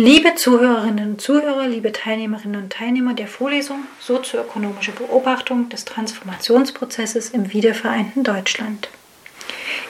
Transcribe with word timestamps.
Liebe 0.00 0.36
Zuhörerinnen 0.36 1.10
und 1.10 1.20
Zuhörer, 1.20 1.66
liebe 1.66 1.90
Teilnehmerinnen 1.90 2.62
und 2.62 2.72
Teilnehmer 2.72 3.14
der 3.14 3.26
Vorlesung 3.26 3.82
Sozioökonomische 3.98 4.92
Beobachtung 4.92 5.70
des 5.70 5.84
Transformationsprozesses 5.86 7.30
im 7.30 7.52
wiedervereinten 7.52 8.22
Deutschland. 8.22 8.90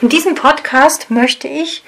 In 0.01 0.09
diesem 0.09 0.35
Podcast 0.35 1.11
möchte 1.11 1.47
ich 1.47 1.85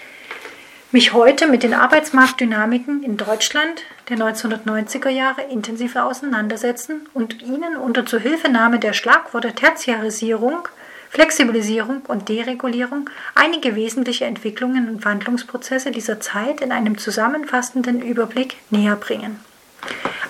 mich 0.93 1.15
heute 1.15 1.47
mit 1.47 1.63
den 1.63 1.73
Arbeitsmarktdynamiken 1.73 3.03
in 3.03 3.17
Deutschland 3.17 3.85
der 4.11 4.19
1990er 4.19 5.09
Jahre 5.09 5.45
intensiver 5.51 6.05
auseinandersetzen 6.05 7.09
und 7.15 7.41
Ihnen 7.41 7.79
unter 7.79 8.05
Zuhilfenahme 8.05 8.79
der 8.79 8.93
Schlagworte 8.93 9.55
Tertiarisierung, 9.55 10.69
Flexibilisierung 11.11 12.03
und 12.07 12.29
Deregulierung 12.29 13.11
einige 13.35 13.75
wesentliche 13.75 14.27
Entwicklungen 14.27 14.89
und 14.89 15.05
Wandlungsprozesse 15.05 15.91
dieser 15.91 16.21
Zeit 16.21 16.61
in 16.61 16.71
einem 16.71 16.99
zusammenfassenden 16.99 18.01
Überblick 18.01 18.57
näher 18.71 18.95
bringen. 18.95 19.41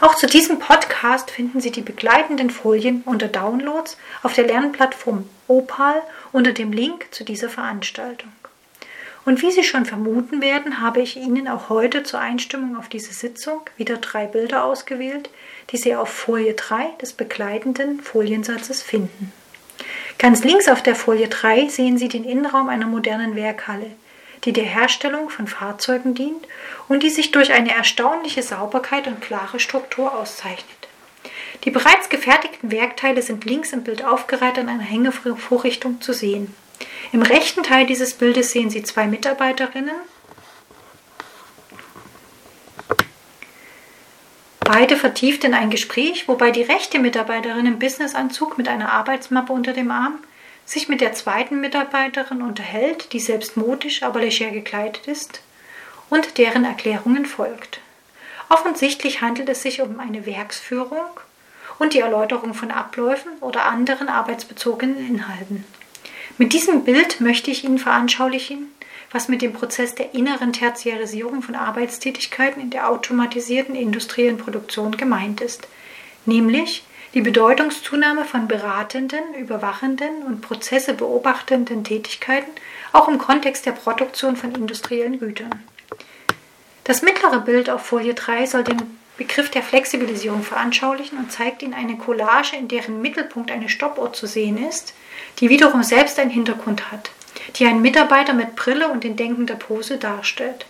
Auch 0.00 0.14
zu 0.14 0.26
diesem 0.26 0.58
Podcast 0.58 1.30
finden 1.30 1.60
Sie 1.60 1.70
die 1.70 1.82
begleitenden 1.82 2.48
Folien 2.48 3.02
unter 3.04 3.28
Downloads 3.28 3.98
auf 4.22 4.32
der 4.32 4.46
Lernplattform 4.46 5.28
Opal 5.48 6.00
unter 6.32 6.52
dem 6.52 6.72
Link 6.72 7.08
zu 7.10 7.24
dieser 7.24 7.50
Veranstaltung. 7.50 8.32
Und 9.26 9.42
wie 9.42 9.50
Sie 9.50 9.64
schon 9.64 9.84
vermuten 9.84 10.40
werden, 10.40 10.80
habe 10.80 11.02
ich 11.02 11.18
Ihnen 11.18 11.46
auch 11.46 11.68
heute 11.68 12.04
zur 12.04 12.20
Einstimmung 12.20 12.78
auf 12.78 12.88
diese 12.88 13.12
Sitzung 13.12 13.60
wieder 13.76 13.98
drei 13.98 14.24
Bilder 14.26 14.64
ausgewählt, 14.64 15.28
die 15.70 15.76
Sie 15.76 15.94
auf 15.94 16.08
Folie 16.08 16.54
3 16.54 16.94
des 17.02 17.12
begleitenden 17.12 18.00
Foliensatzes 18.00 18.82
finden. 18.82 19.30
Ganz 20.20 20.44
links 20.44 20.68
auf 20.68 20.82
der 20.82 20.94
Folie 20.94 21.28
3 21.28 21.68
sehen 21.68 21.96
Sie 21.96 22.10
den 22.10 22.24
Innenraum 22.24 22.68
einer 22.68 22.84
modernen 22.84 23.36
Werkhalle, 23.36 23.90
die 24.44 24.52
der 24.52 24.64
Herstellung 24.64 25.30
von 25.30 25.46
Fahrzeugen 25.46 26.14
dient 26.14 26.46
und 26.88 27.02
die 27.02 27.08
sich 27.08 27.30
durch 27.30 27.54
eine 27.54 27.74
erstaunliche 27.74 28.42
Sauberkeit 28.42 29.06
und 29.06 29.22
klare 29.22 29.58
Struktur 29.58 30.14
auszeichnet. 30.14 30.88
Die 31.64 31.70
bereits 31.70 32.10
gefertigten 32.10 32.70
Werkteile 32.70 33.22
sind 33.22 33.46
links 33.46 33.72
im 33.72 33.82
Bild 33.82 34.04
aufgereiht 34.04 34.58
an 34.58 34.68
einer 34.68 34.82
Hängevorrichtung 34.82 36.02
zu 36.02 36.12
sehen. 36.12 36.54
Im 37.12 37.22
rechten 37.22 37.62
Teil 37.62 37.86
dieses 37.86 38.12
Bildes 38.12 38.50
sehen 38.50 38.68
Sie 38.68 38.82
zwei 38.82 39.06
Mitarbeiterinnen, 39.06 39.96
Beide 44.72 44.96
vertieft 44.96 45.42
in 45.42 45.52
ein 45.52 45.68
Gespräch, 45.68 46.28
wobei 46.28 46.52
die 46.52 46.62
rechte 46.62 47.00
Mitarbeiterin 47.00 47.66
im 47.66 47.80
Businessanzug 47.80 48.56
mit 48.56 48.68
einer 48.68 48.92
Arbeitsmappe 48.92 49.52
unter 49.52 49.72
dem 49.72 49.90
Arm 49.90 50.20
sich 50.64 50.88
mit 50.88 51.00
der 51.00 51.12
zweiten 51.12 51.60
Mitarbeiterin 51.60 52.40
unterhält, 52.40 53.12
die 53.12 53.18
selbst 53.18 53.56
modisch, 53.56 54.04
aber 54.04 54.20
leger 54.20 54.50
gekleidet 54.50 55.08
ist 55.08 55.40
und 56.08 56.38
deren 56.38 56.64
Erklärungen 56.64 57.26
folgt. 57.26 57.80
Offensichtlich 58.48 59.22
handelt 59.22 59.48
es 59.48 59.62
sich 59.62 59.82
um 59.82 59.98
eine 59.98 60.24
Werksführung 60.24 61.18
und 61.80 61.94
die 61.94 61.98
Erläuterung 61.98 62.54
von 62.54 62.70
Abläufen 62.70 63.32
oder 63.40 63.64
anderen 63.64 64.08
arbeitsbezogenen 64.08 65.04
Inhalten. 65.04 65.64
Mit 66.38 66.52
diesem 66.52 66.84
Bild 66.84 67.20
möchte 67.20 67.50
ich 67.50 67.64
Ihnen 67.64 67.78
veranschaulichen, 67.78 68.72
was 69.10 69.28
mit 69.28 69.42
dem 69.42 69.52
Prozess 69.52 69.94
der 69.94 70.14
inneren 70.14 70.52
Tertiarisierung 70.52 71.42
von 71.42 71.54
Arbeitstätigkeiten 71.54 72.62
in 72.62 72.70
der 72.70 72.88
automatisierten 72.88 73.74
industriellen 73.74 74.38
Produktion 74.38 74.96
gemeint 74.96 75.40
ist, 75.40 75.66
nämlich 76.26 76.84
die 77.14 77.22
Bedeutungszunahme 77.22 78.24
von 78.24 78.46
beratenden, 78.46 79.34
überwachenden 79.34 80.22
und 80.22 80.42
Prozesse 80.42 80.94
beobachtenden 80.94 81.82
Tätigkeiten 81.82 82.50
auch 82.92 83.08
im 83.08 83.18
Kontext 83.18 83.66
der 83.66 83.72
Produktion 83.72 84.36
von 84.36 84.54
industriellen 84.54 85.18
Gütern. 85.18 85.64
Das 86.84 87.02
mittlere 87.02 87.40
Bild 87.40 87.68
auf 87.68 87.82
Folie 87.82 88.14
3 88.14 88.46
soll 88.46 88.64
den 88.64 88.98
Begriff 89.16 89.50
der 89.50 89.62
Flexibilisierung 89.62 90.42
veranschaulichen 90.42 91.18
und 91.18 91.32
zeigt 91.32 91.62
Ihnen 91.62 91.74
eine 91.74 91.98
Collage, 91.98 92.56
in 92.56 92.68
deren 92.68 93.02
Mittelpunkt 93.02 93.50
eine 93.50 93.68
Stoppuhr 93.68 94.12
zu 94.12 94.26
sehen 94.26 94.56
ist, 94.66 94.94
die 95.40 95.50
wiederum 95.50 95.82
selbst 95.82 96.18
einen 96.18 96.30
Hintergrund 96.30 96.90
hat 96.90 97.10
die 97.56 97.66
einen 97.66 97.82
Mitarbeiter 97.82 98.32
mit 98.32 98.56
Brille 98.56 98.88
und 98.88 99.04
in 99.04 99.16
denkender 99.16 99.54
Pose 99.54 99.98
darstellt. 99.98 100.66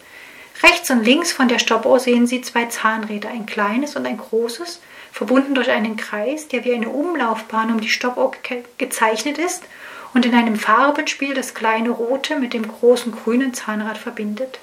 Rechts 0.63 0.91
und 0.91 1.05
links 1.05 1.33
von 1.33 1.49
der 1.49 1.59
Stoppuhr 1.59 2.01
sehen 2.01 2.27
Sie 2.27 2.43
zwei 2.43 2.67
Zahnräder, 2.67 3.31
ein 3.31 3.47
kleines 3.47 3.97
und 3.97 4.07
ein 4.07 4.19
großes, 4.19 4.81
verbunden 5.13 5.55
durch 5.55 5.71
einen 5.71 5.97
Kreis, 5.97 6.49
der 6.49 6.65
wie 6.65 6.75
eine 6.75 6.91
Umlaufbahn 6.91 7.71
um 7.71 7.81
die 7.81 7.89
Stoppuhr 7.89 8.33
ge 8.43 8.63
gezeichnet 8.79 9.39
ist 9.39 9.65
und 10.13 10.27
in 10.27 10.35
einem 10.35 10.57
Farbenspiel 10.57 11.35
das 11.35 11.55
kleine 11.55 11.91
rote 11.91 12.37
mit 12.37 12.53
dem 12.53 12.67
großen 12.67 13.13
grünen 13.13 13.55
Zahnrad 13.55 13.99
verbindet. 13.99 14.59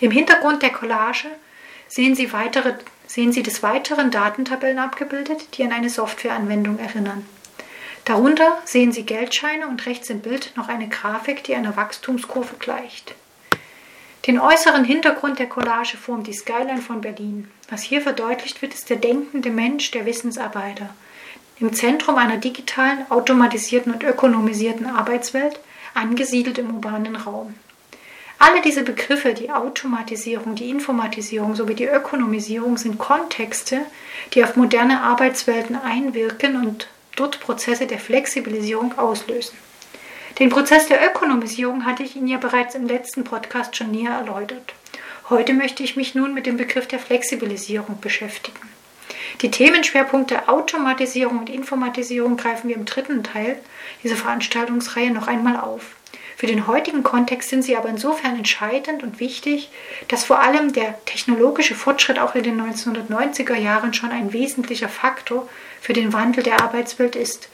Im 0.00 0.10
Hintergrund 0.10 0.62
der 0.62 0.70
Collage 0.70 1.28
sehen 1.86 2.14
Sie, 2.14 2.32
weitere, 2.32 2.74
sehen 3.06 3.32
Sie 3.32 3.42
des 3.42 3.62
Weiteren 3.62 4.10
Datentabellen 4.10 4.78
abgebildet, 4.78 5.56
die 5.56 5.64
an 5.64 5.72
eine 5.72 5.90
Softwareanwendung 5.90 6.78
erinnern. 6.78 7.26
Darunter 8.04 8.58
sehen 8.66 8.92
Sie 8.92 9.04
Geldscheine 9.04 9.66
und 9.66 9.86
rechts 9.86 10.10
im 10.10 10.20
Bild 10.20 10.52
noch 10.56 10.68
eine 10.68 10.88
Grafik, 10.88 11.42
die 11.44 11.54
einer 11.54 11.76
Wachstumskurve 11.76 12.56
gleicht. 12.58 13.14
Den 14.26 14.40
äußeren 14.40 14.84
Hintergrund 14.84 15.38
der 15.38 15.48
Collage 15.48 15.96
formt 15.96 16.26
die 16.26 16.32
Skyline 16.32 16.82
von 16.82 17.00
Berlin. 17.00 17.50
Was 17.70 17.82
hier 17.82 18.02
verdeutlicht 18.02 18.62
wird, 18.62 18.74
ist 18.74 18.90
der 18.90 18.96
denkende 18.96 19.50
Mensch, 19.50 19.90
der 19.90 20.06
Wissensarbeiter. 20.06 20.90
Im 21.60 21.72
Zentrum 21.72 22.16
einer 22.16 22.38
digitalen, 22.38 23.10
automatisierten 23.10 23.92
und 23.92 24.02
ökonomisierten 24.02 24.86
Arbeitswelt, 24.86 25.60
angesiedelt 25.94 26.58
im 26.58 26.74
urbanen 26.74 27.16
Raum. 27.16 27.54
Alle 28.38 28.60
diese 28.60 28.82
Begriffe, 28.82 29.32
die 29.32 29.50
Automatisierung, 29.50 30.54
die 30.56 30.68
Informatisierung 30.68 31.54
sowie 31.54 31.74
die 31.74 31.86
Ökonomisierung, 31.86 32.76
sind 32.76 32.98
Kontexte, 32.98 33.80
die 34.34 34.42
auf 34.42 34.56
moderne 34.56 35.02
Arbeitswelten 35.02 35.76
einwirken 35.76 36.56
und 36.56 36.88
dort 37.16 37.40
Prozesse 37.40 37.86
der 37.86 37.98
Flexibilisierung 37.98 38.98
auslösen. 38.98 39.56
Den 40.38 40.50
Prozess 40.50 40.86
der 40.86 41.06
Ökonomisierung 41.06 41.84
hatte 41.84 42.02
ich 42.02 42.16
Ihnen 42.16 42.26
ja 42.26 42.38
bereits 42.38 42.74
im 42.74 42.86
letzten 42.86 43.22
Podcast 43.22 43.76
schon 43.76 43.92
näher 43.92 44.12
erläutert. 44.12 44.74
Heute 45.30 45.54
möchte 45.54 45.82
ich 45.82 45.96
mich 45.96 46.14
nun 46.14 46.34
mit 46.34 46.46
dem 46.46 46.56
Begriff 46.56 46.88
der 46.88 46.98
Flexibilisierung 46.98 48.00
beschäftigen. 48.00 48.68
Die 49.42 49.50
Themenschwerpunkte 49.50 50.48
Automatisierung 50.48 51.38
und 51.38 51.50
Informatisierung 51.50 52.36
greifen 52.36 52.68
wir 52.68 52.76
im 52.76 52.84
dritten 52.84 53.22
Teil 53.22 53.58
dieser 54.02 54.16
Veranstaltungsreihe 54.16 55.12
noch 55.12 55.26
einmal 55.26 55.56
auf. 55.56 55.96
Für 56.36 56.46
den 56.46 56.66
heutigen 56.66 57.04
Kontext 57.04 57.50
sind 57.50 57.62
sie 57.62 57.76
aber 57.76 57.88
insofern 57.88 58.36
entscheidend 58.36 59.02
und 59.04 59.20
wichtig, 59.20 59.70
dass 60.08 60.24
vor 60.24 60.40
allem 60.40 60.72
der 60.72 61.04
technologische 61.04 61.76
Fortschritt 61.76 62.18
auch 62.18 62.34
in 62.34 62.42
den 62.42 62.60
1990er 62.60 63.54
Jahren 63.54 63.94
schon 63.94 64.10
ein 64.10 64.32
wesentlicher 64.32 64.88
Faktor 64.88 65.48
für 65.80 65.92
den 65.92 66.12
Wandel 66.12 66.42
der 66.42 66.60
Arbeitswelt 66.60 67.14
ist, 67.14 67.48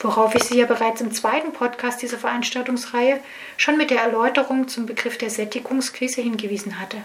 worauf 0.00 0.34
ich 0.34 0.44
Sie 0.44 0.58
ja 0.58 0.66
bereits 0.66 1.02
im 1.02 1.12
zweiten 1.12 1.52
Podcast 1.52 2.00
dieser 2.00 2.16
Veranstaltungsreihe 2.16 3.20
schon 3.58 3.76
mit 3.76 3.90
der 3.90 4.00
Erläuterung 4.00 4.66
zum 4.66 4.86
Begriff 4.86 5.18
der 5.18 5.30
Sättigungskrise 5.30 6.22
hingewiesen 6.22 6.80
hatte. 6.80 6.96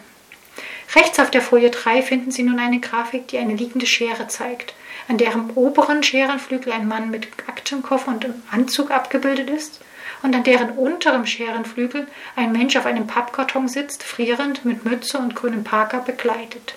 Rechts 0.95 1.19
auf 1.19 1.29
der 1.29 1.41
Folie 1.41 1.69
3 1.69 2.03
finden 2.03 2.31
Sie 2.31 2.44
nun 2.44 2.59
eine 2.59 2.79
Grafik, 2.79 3.27
die 3.27 3.38
eine 3.38 3.53
liegende 3.53 3.85
Schere 3.85 4.29
zeigt, 4.29 4.73
an 5.09 5.17
deren 5.17 5.51
oberen 5.51 6.03
Scherenflügel 6.03 6.71
ein 6.71 6.88
Mann 6.88 7.11
mit 7.11 7.27
Aktenkoffer 7.47 8.11
und 8.11 8.27
Anzug 8.49 8.91
abgebildet 8.91 9.49
ist 9.49 9.81
und 10.23 10.35
an 10.35 10.44
deren 10.44 10.72
unterem 10.72 11.25
Scherenflügel 11.25 12.07
ein 12.35 12.51
Mensch 12.51 12.75
auf 12.75 12.85
einem 12.85 13.07
Pappkarton 13.07 13.67
sitzt, 13.67 14.03
frierend, 14.03 14.66
mit 14.66 14.85
Mütze 14.85 15.17
und 15.17 15.35
grünem 15.35 15.63
Parker 15.63 16.00
begleitet. 16.00 16.75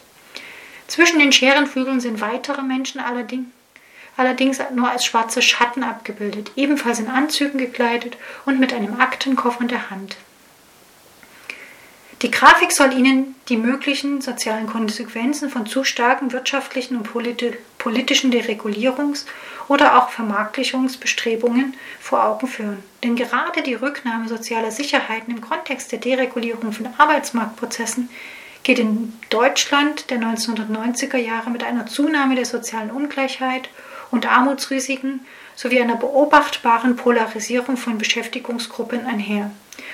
Zwischen 0.86 1.18
den 1.20 1.32
Scherenflügeln 1.32 2.00
sind 2.00 2.20
weitere 2.20 2.62
Menschen 2.62 3.00
allerdings, 3.00 3.48
allerdings 4.16 4.58
nur 4.74 4.90
als 4.90 5.04
schwarze 5.04 5.40
Schatten 5.40 5.84
abgebildet, 5.84 6.52
ebenfalls 6.56 6.98
in 6.98 7.08
Anzügen 7.08 7.58
gekleidet 7.58 8.16
und 8.44 8.58
mit 8.58 8.72
einem 8.72 9.00
Aktenkoffer 9.00 9.62
in 9.62 9.68
der 9.68 9.90
Hand. 9.90 10.16
Die 12.22 12.31
Grafik 12.31 12.70
soll 12.70 12.92
Ihnen 12.92 13.34
die 13.48 13.56
möglichen 13.56 14.21
sozialen 14.21 14.66
Konsequenzen 14.66 15.48
von 15.48 15.65
zu 15.65 15.84
starken 15.84 16.33
wirtschaftlichen 16.33 16.97
und 16.98 17.09
politischen 17.78 18.30
Deregulierungs- 18.30 19.24
oder 19.68 19.97
auch 19.97 20.10
Vermarktlichungsbestrebungen 20.10 21.74
vor 21.98 22.22
Augen 22.22 22.47
führen. 22.47 22.83
Denn 23.03 23.16
gerade 23.16 23.62
die 23.62 23.72
Rücknahme 23.72 24.28
sozialer 24.28 24.71
Sicherheiten 24.71 25.34
im 25.34 25.41
Kontext 25.41 25.92
der 25.92 25.98
Deregulierung 25.98 26.72
von 26.72 26.89
Arbeitsmarktprozessen 26.98 28.10
geht 28.65 28.78
in 28.78 29.15
Deutschland 29.30 30.10
der 30.10 30.18
1990er 30.18 31.16
Jahre 31.16 31.48
mit 31.48 31.65
einer 31.65 31.86
Zunahme 31.86 32.34
der 32.34 32.44
sozialen 32.44 32.91
Ungleichheit 32.91 33.71
und 34.10 34.30
Armutsrisiken 34.30 35.21
sowie 35.56 35.80
einer 35.80 35.97
beobachtbaren 35.97 36.97
Polarisierung 36.97 37.78
von 37.78 37.97
Beschäftigungsgruppen 37.97 39.06
einher 39.06 39.50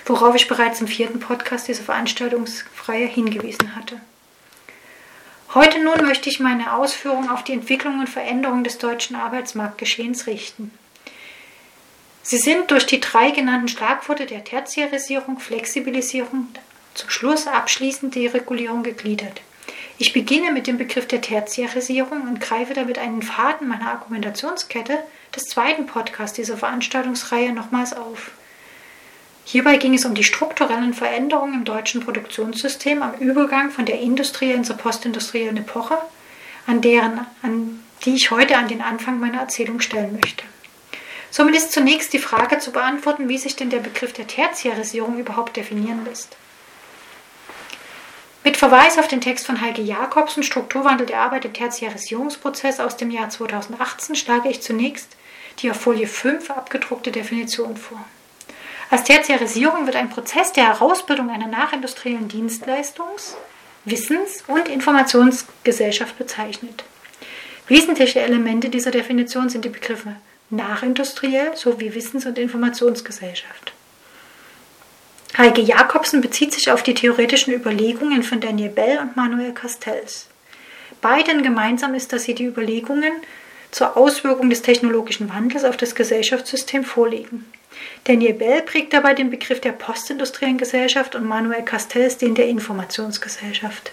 worauf 0.06 0.34
ich 0.34 0.48
bereits 0.48 0.80
im 0.80 0.88
vierten 0.88 1.20
Podcast 1.20 1.68
dieser 1.68 1.82
Veranstaltungsreihe 1.82 3.06
hingewiesen 3.06 3.74
hatte. 3.76 4.00
Heute 5.54 5.82
nun 5.82 6.04
möchte 6.04 6.28
ich 6.28 6.40
meine 6.40 6.74
Ausführungen 6.74 7.28
auf 7.28 7.44
die 7.44 7.52
Entwicklung 7.52 8.00
und 8.00 8.08
Veränderung 8.08 8.64
des 8.64 8.78
deutschen 8.78 9.16
Arbeitsmarktgeschehens 9.16 10.26
richten. 10.26 10.70
Sie 12.22 12.38
sind 12.38 12.70
durch 12.70 12.86
die 12.86 13.00
drei 13.00 13.30
genannten 13.30 13.68
Schlagworte 13.68 14.26
der 14.26 14.42
Tertiarisierung, 14.42 15.38
Flexibilisierung, 15.38 16.48
zum 16.94 17.10
Schluss 17.10 17.46
abschließend 17.46 18.14
Deregulierung 18.14 18.82
gegliedert. 18.82 19.40
Ich 19.98 20.12
beginne 20.12 20.52
mit 20.52 20.66
dem 20.66 20.76
Begriff 20.76 21.06
der 21.06 21.20
Tertiarisierung 21.20 22.22
und 22.22 22.40
greife 22.40 22.74
damit 22.74 22.98
einen 22.98 23.22
Faden 23.22 23.68
meiner 23.68 23.90
Argumentationskette 23.90 24.98
des 25.34 25.44
zweiten 25.44 25.86
Podcasts 25.86 26.36
dieser 26.36 26.56
Veranstaltungsreihe 26.56 27.52
nochmals 27.52 27.92
auf. 27.92 28.30
Hierbei 29.48 29.76
ging 29.76 29.94
es 29.94 30.04
um 30.04 30.16
die 30.16 30.24
strukturellen 30.24 30.92
Veränderungen 30.92 31.54
im 31.54 31.64
deutschen 31.64 32.02
Produktionssystem 32.02 33.00
am 33.00 33.14
Übergang 33.20 33.70
von 33.70 33.86
der 33.86 34.00
industriellen 34.00 34.64
zur 34.64 34.76
postindustriellen 34.76 35.56
Epoche, 35.56 35.96
an, 36.66 36.80
deren, 36.80 37.24
an 37.42 37.80
die 38.04 38.16
ich 38.16 38.32
heute 38.32 38.58
an 38.58 38.66
den 38.66 38.82
Anfang 38.82 39.20
meiner 39.20 39.38
Erzählung 39.38 39.80
stellen 39.80 40.18
möchte. 40.20 40.44
Somit 41.30 41.54
ist 41.54 41.70
zunächst 41.70 42.12
die 42.12 42.18
Frage 42.18 42.58
zu 42.58 42.72
beantworten, 42.72 43.28
wie 43.28 43.38
sich 43.38 43.54
denn 43.54 43.70
der 43.70 43.78
Begriff 43.78 44.12
der 44.12 44.26
Tertiarisierung 44.26 45.16
überhaupt 45.16 45.56
definieren 45.56 46.04
lässt. 46.04 46.36
Mit 48.42 48.56
Verweis 48.56 48.98
auf 48.98 49.06
den 49.06 49.20
Text 49.20 49.46
von 49.46 49.60
Heike 49.60 49.82
Jakobsen, 49.82 50.42
Strukturwandel 50.42 51.06
der 51.06 51.20
Arbeit 51.20 51.44
im 51.44 51.52
Tertiarisierungsprozess 51.52 52.80
aus 52.80 52.96
dem 52.96 53.12
Jahr 53.12 53.28
2018, 53.28 54.16
schlage 54.16 54.48
ich 54.48 54.60
zunächst 54.60 55.16
die 55.60 55.70
auf 55.70 55.80
Folie 55.80 56.08
5 56.08 56.50
abgedruckte 56.50 57.12
Definition 57.12 57.76
vor. 57.76 58.04
Als 58.96 59.04
Tertiarisierung 59.04 59.84
wird 59.84 59.94
ein 59.94 60.08
Prozess 60.08 60.54
der 60.54 60.68
Herausbildung 60.68 61.28
einer 61.28 61.48
nachindustriellen 61.48 62.28
Dienstleistungs-, 62.28 63.34
Wissens- 63.84 64.42
und 64.46 64.68
Informationsgesellschaft 64.68 66.16
bezeichnet. 66.16 66.82
Wesentliche 67.68 68.20
Elemente 68.20 68.70
dieser 68.70 68.90
Definition 68.90 69.50
sind 69.50 69.66
die 69.66 69.68
Begriffe 69.68 70.16
nachindustriell 70.48 71.54
sowie 71.58 71.92
Wissens- 71.92 72.24
und 72.24 72.38
Informationsgesellschaft. 72.38 73.74
Heike 75.36 75.60
Jakobsen 75.60 76.22
bezieht 76.22 76.54
sich 76.54 76.70
auf 76.70 76.82
die 76.82 76.94
theoretischen 76.94 77.52
Überlegungen 77.52 78.22
von 78.22 78.40
Daniel 78.40 78.70
Bell 78.70 78.98
und 79.00 79.14
Manuel 79.14 79.52
Castells. 79.52 80.28
Beiden 81.02 81.42
gemeinsam 81.42 81.92
ist, 81.92 82.14
dass 82.14 82.22
sie 82.22 82.34
die 82.34 82.46
Überlegungen 82.46 83.12
zur 83.72 83.94
Auswirkung 83.98 84.48
des 84.48 84.62
technologischen 84.62 85.28
Wandels 85.28 85.64
auf 85.64 85.76
das 85.76 85.94
Gesellschaftssystem 85.94 86.82
vorlegen. 86.82 87.44
Daniel 88.04 88.34
Bell 88.34 88.62
prägt 88.62 88.92
dabei 88.92 89.14
den 89.14 89.30
Begriff 89.30 89.60
der 89.60 89.72
postindustriellen 89.72 90.58
Gesellschaft 90.58 91.14
und 91.14 91.24
Manuel 91.24 91.62
Castells 91.62 92.18
den 92.18 92.34
der 92.34 92.48
Informationsgesellschaft. 92.48 93.92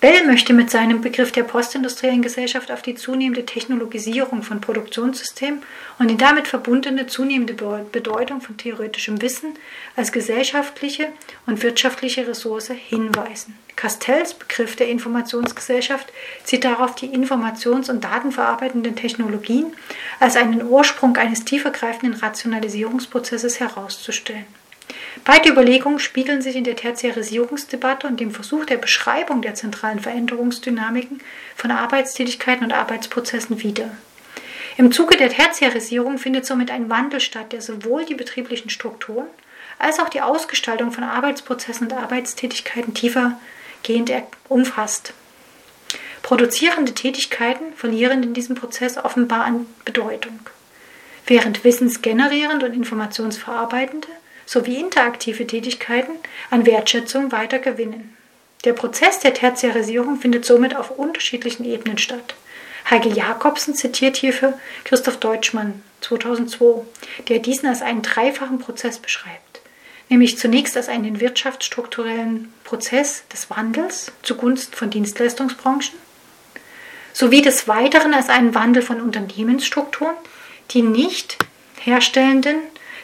Bell 0.00 0.24
möchte 0.24 0.52
mit 0.52 0.70
seinem 0.70 1.00
Begriff 1.00 1.32
der 1.32 1.42
postindustriellen 1.42 2.22
Gesellschaft 2.22 2.70
auf 2.70 2.82
die 2.82 2.94
zunehmende 2.94 3.44
Technologisierung 3.44 4.44
von 4.44 4.60
Produktionssystemen 4.60 5.60
und 5.98 6.08
die 6.08 6.16
damit 6.16 6.46
verbundene 6.46 7.08
zunehmende 7.08 7.54
Bedeutung 7.90 8.40
von 8.40 8.56
theoretischem 8.56 9.20
Wissen 9.20 9.54
als 9.96 10.12
gesellschaftliche 10.12 11.08
und 11.46 11.64
wirtschaftliche 11.64 12.28
Ressource 12.28 12.70
hinweisen. 12.70 13.58
Castells 13.74 14.34
Begriff 14.34 14.76
der 14.76 14.88
Informationsgesellschaft 14.88 16.12
zieht 16.44 16.62
darauf 16.62 16.94
die 16.94 17.08
informations- 17.08 17.90
und 17.90 18.04
datenverarbeitenden 18.04 18.94
Technologien 18.94 19.66
als 20.20 20.36
einen 20.36 20.62
Ursprung 20.62 21.16
eines 21.16 21.44
tiefergreifenden 21.44 22.20
Rationalisierungsprozesses 22.20 23.58
herauszustellen. 23.58 24.46
Beide 25.24 25.50
Überlegungen 25.50 25.98
spiegeln 25.98 26.42
sich 26.42 26.56
in 26.56 26.64
der 26.64 26.76
Tertiarisierungsdebatte 26.76 28.06
und 28.06 28.20
dem 28.20 28.30
Versuch 28.30 28.64
der 28.64 28.76
Beschreibung 28.76 29.42
der 29.42 29.54
zentralen 29.54 30.00
Veränderungsdynamiken 30.00 31.20
von 31.56 31.70
Arbeitstätigkeiten 31.70 32.64
und 32.64 32.72
Arbeitsprozessen 32.72 33.62
wider. 33.62 33.90
Im 34.76 34.92
Zuge 34.92 35.16
der 35.16 35.30
Tertiarisierung 35.30 36.18
findet 36.18 36.46
somit 36.46 36.70
ein 36.70 36.88
Wandel 36.88 37.20
statt, 37.20 37.52
der 37.52 37.60
sowohl 37.60 38.04
die 38.04 38.14
betrieblichen 38.14 38.70
Strukturen 38.70 39.26
als 39.78 39.98
auch 39.98 40.08
die 40.08 40.20
Ausgestaltung 40.20 40.92
von 40.92 41.04
Arbeitsprozessen 41.04 41.88
und 41.88 41.96
Arbeitstätigkeiten 41.96 42.94
tiefergehend 42.94 44.12
umfasst. 44.48 45.14
Produzierende 46.22 46.92
Tätigkeiten 46.92 47.72
verlieren 47.74 48.22
in 48.22 48.34
diesem 48.34 48.54
Prozess 48.54 48.98
offenbar 48.98 49.44
an 49.44 49.66
Bedeutung, 49.84 50.38
während 51.26 51.64
wissensgenerierende 51.64 52.66
und 52.66 52.74
informationsverarbeitende 52.74 54.08
sowie 54.48 54.76
interaktive 54.76 55.46
Tätigkeiten 55.46 56.12
an 56.48 56.64
Wertschätzung 56.64 57.32
weiter 57.32 57.58
gewinnen. 57.58 58.16
Der 58.64 58.72
Prozess 58.72 59.20
der 59.20 59.34
Tertiarisierung 59.34 60.18
findet 60.18 60.46
somit 60.46 60.74
auf 60.74 60.90
unterschiedlichen 60.90 61.66
Ebenen 61.66 61.98
statt. 61.98 62.34
Heike 62.88 63.10
Jakobsen 63.10 63.74
zitiert 63.74 64.16
hierfür 64.16 64.58
Christoph 64.84 65.18
Deutschmann 65.18 65.82
2002, 66.00 66.80
der 67.28 67.40
diesen 67.40 67.68
als 67.68 67.82
einen 67.82 68.00
dreifachen 68.00 68.58
Prozess 68.58 68.98
beschreibt, 68.98 69.60
nämlich 70.08 70.38
zunächst 70.38 70.78
als 70.78 70.88
einen 70.88 71.20
wirtschaftsstrukturellen 71.20 72.50
Prozess 72.64 73.24
des 73.30 73.50
Wandels 73.50 74.12
zugunsten 74.22 74.74
von 74.74 74.88
Dienstleistungsbranchen, 74.88 75.98
sowie 77.12 77.42
des 77.42 77.68
Weiteren 77.68 78.14
als 78.14 78.30
einen 78.30 78.54
Wandel 78.54 78.82
von 78.82 79.02
Unternehmensstrukturen, 79.02 80.16
die 80.70 80.80
nicht 80.80 81.36
herstellenden 81.80 82.56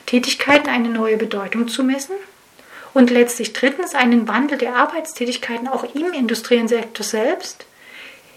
Tätigkeiten 0.07 0.69
eine 0.69 0.89
neue 0.89 1.17
Bedeutung 1.17 1.69
zu 1.69 1.83
messen 1.83 2.17
und 2.93 3.11
letztlich 3.11 3.53
drittens 3.53 3.95
einen 3.95 4.29
Wandel 4.29 4.59
der 4.59 4.77
Arbeitstätigkeiten 4.77 5.69
auch 5.69 5.95
im 5.95 6.13
industriellen 6.13 6.69
Sektor 6.69 7.05
selbst, 7.05 7.67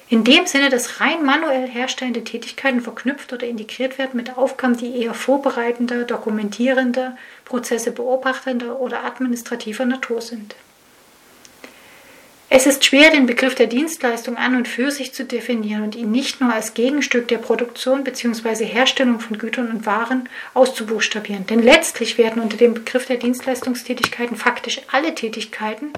in 0.09 0.23
dem 0.23 0.47
Sinne, 0.47 0.69
dass 0.69 1.01
rein 1.01 1.25
manuell 1.25 1.67
herstellende 1.67 2.23
Tätigkeiten 2.23 2.79
verknüpft 2.79 3.33
oder 3.33 3.45
integriert 3.45 3.97
werden 3.97 4.15
mit 4.15 4.37
Aufgaben, 4.37 4.77
die 4.77 5.01
eher 5.01 5.13
vorbereitender, 5.13 6.05
dokumentierender, 6.05 7.17
Prozesse 7.43 7.91
beobachtender 7.91 8.79
oder 8.79 9.03
administrativer 9.03 9.85
Natur 9.85 10.21
sind. 10.21 10.55
Es 12.49 12.65
ist 12.65 12.85
schwer, 12.85 13.11
den 13.11 13.25
Begriff 13.25 13.55
der 13.55 13.67
Dienstleistung 13.67 14.37
an 14.37 14.55
und 14.55 14.69
für 14.69 14.89
sich 14.89 15.13
zu 15.13 15.25
definieren 15.25 15.83
und 15.83 15.95
ihn 15.95 16.11
nicht 16.11 16.39
nur 16.39 16.53
als 16.53 16.73
Gegenstück 16.73 17.27
der 17.27 17.39
Produktion 17.39 18.05
bzw. 18.05 18.63
Herstellung 18.63 19.19
von 19.19 19.37
Gütern 19.37 19.69
und 19.69 19.85
Waren 19.85 20.29
auszubuchstabieren. 20.53 21.45
Denn 21.45 21.61
letztlich 21.61 22.17
werden 22.17 22.41
unter 22.41 22.55
dem 22.55 22.73
Begriff 22.73 23.05
der 23.05 23.17
Dienstleistungstätigkeiten 23.17 24.37
faktisch 24.37 24.79
alle 24.89 25.13
Tätigkeiten, 25.13 25.91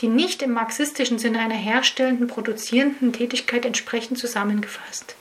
die 0.00 0.08
nicht 0.08 0.40
im 0.40 0.52
marxistischen 0.52 1.18
Sinne 1.18 1.40
einer 1.40 1.54
herstellenden, 1.54 2.26
produzierenden 2.26 3.12
Tätigkeit 3.12 3.66
entsprechen, 3.66 4.16
zusammengefasst. 4.16 5.14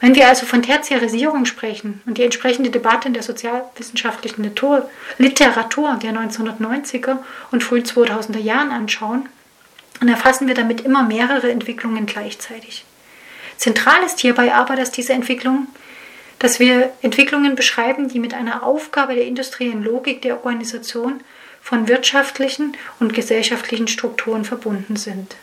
Wenn 0.00 0.14
wir 0.14 0.28
also 0.28 0.46
von 0.46 0.62
Tertiarisierung 0.62 1.44
sprechen 1.44 2.02
und 2.06 2.16
die 2.16 2.24
entsprechende 2.24 2.70
Debatte 2.70 3.08
in 3.08 3.14
der 3.14 3.22
sozialwissenschaftlichen 3.22 4.42
Literatur 4.42 4.88
der 5.18 6.12
1990er 6.12 7.18
und 7.50 7.62
frühen 7.62 7.84
2000er 7.84 8.38
Jahren 8.38 8.70
anschauen, 8.70 9.28
und 10.00 10.08
erfassen 10.08 10.48
wir 10.48 10.54
damit 10.54 10.82
immer 10.82 11.02
mehrere 11.02 11.50
Entwicklungen 11.50 12.06
gleichzeitig. 12.06 12.84
Zentral 13.56 14.02
ist 14.04 14.20
hierbei 14.20 14.54
aber, 14.54 14.76
dass 14.76 14.90
diese 14.90 15.12
Entwicklung, 15.12 15.68
dass 16.38 16.60
wir 16.60 16.92
Entwicklungen 17.02 17.56
beschreiben, 17.56 18.08
die 18.08 18.18
mit 18.18 18.34
einer 18.34 18.62
Aufgabe 18.62 19.14
der 19.14 19.26
industriellen 19.26 19.82
Logik 19.82 20.22
der 20.22 20.36
Organisation 20.36 21.20
von 21.62 21.88
wirtschaftlichen 21.88 22.76
und 23.00 23.14
gesellschaftlichen 23.14 23.88
Strukturen 23.88 24.44
verbunden 24.44 24.96
sind. 24.96 25.36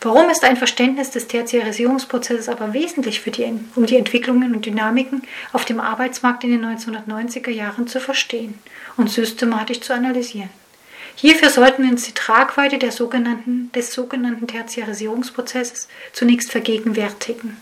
Warum 0.00 0.30
ist 0.30 0.44
ein 0.44 0.56
Verständnis 0.56 1.10
des 1.10 1.26
Tertiarisierungsprozesses 1.26 2.48
aber 2.48 2.72
wesentlich 2.72 3.20
für 3.20 3.30
die, 3.30 3.52
um 3.74 3.86
die 3.86 3.96
Entwicklungen 3.96 4.54
und 4.54 4.64
Dynamiken 4.64 5.22
auf 5.52 5.64
dem 5.64 5.80
Arbeitsmarkt 5.80 6.44
in 6.44 6.50
den 6.50 6.64
1990er 6.64 7.50
Jahren 7.50 7.88
zu 7.88 8.00
verstehen 8.00 8.58
und 8.96 9.10
systematisch 9.10 9.80
zu 9.80 9.92
analysieren? 9.92 10.50
Hierfür 11.16 11.48
sollten 11.48 11.82
wir 11.82 11.90
uns 11.90 12.04
die 12.04 12.12
Tragweite 12.12 12.78
der 12.78 12.92
sogenannten, 12.92 13.72
des 13.72 13.92
sogenannten 13.92 14.46
Tertiarisierungsprozesses 14.46 15.88
zunächst 16.12 16.52
vergegenwärtigen. 16.52 17.56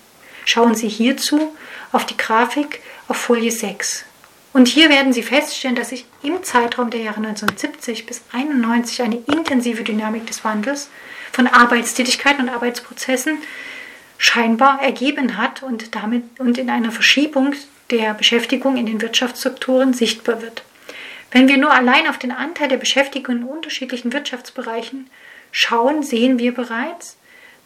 Schauen 0.45 0.75
Sie 0.75 0.89
hierzu 0.89 1.55
auf 1.93 2.05
die 2.05 2.17
Grafik 2.17 2.81
auf 3.07 3.17
Folie 3.17 3.53
6. 3.53 4.05
Und 4.53 4.67
hier 4.67 4.89
werden 4.89 5.13
Sie 5.13 5.23
feststellen, 5.23 5.77
dass 5.77 5.91
sich 5.91 6.05
im 6.23 6.43
Zeitraum 6.43 6.91
der 6.91 7.01
Jahre 7.01 7.19
1970 7.19 8.07
bis 8.07 8.23
1991 8.33 9.03
eine 9.03 9.23
intensive 9.27 9.85
Dynamik 9.85 10.27
des 10.27 10.45
Wandels 10.45 10.91
von 11.33 11.47
Arbeitstätigkeiten 11.47 12.49
und 12.49 12.55
Arbeitsprozessen 12.55 13.39
scheinbar 14.19 14.83
ergeben 14.83 15.37
hat 15.37 15.63
und 15.63 15.95
damit 15.95 16.25
und 16.39 16.59
in 16.59 16.71
einer 16.71 16.93
Verschiebung 16.93 17.55
der 17.91 18.15
Beschäftigung 18.15 18.77
in 18.77 18.87
den 18.87 19.01
Wirtschaftsstrukturen 19.01 19.93
sichtbar 19.93 20.43
wird. 20.43 20.63
Wenn 21.35 21.49
wir 21.49 21.57
nur 21.57 21.73
allein 21.73 22.07
auf 22.07 22.17
den 22.17 22.31
Anteil 22.31 22.69
der 22.69 22.77
Beschäftigten 22.77 23.39
in 23.39 23.43
unterschiedlichen 23.43 24.13
Wirtschaftsbereichen 24.13 25.11
schauen, 25.51 26.05
sehen 26.05 26.39
wir 26.39 26.55
bereits, 26.55 27.17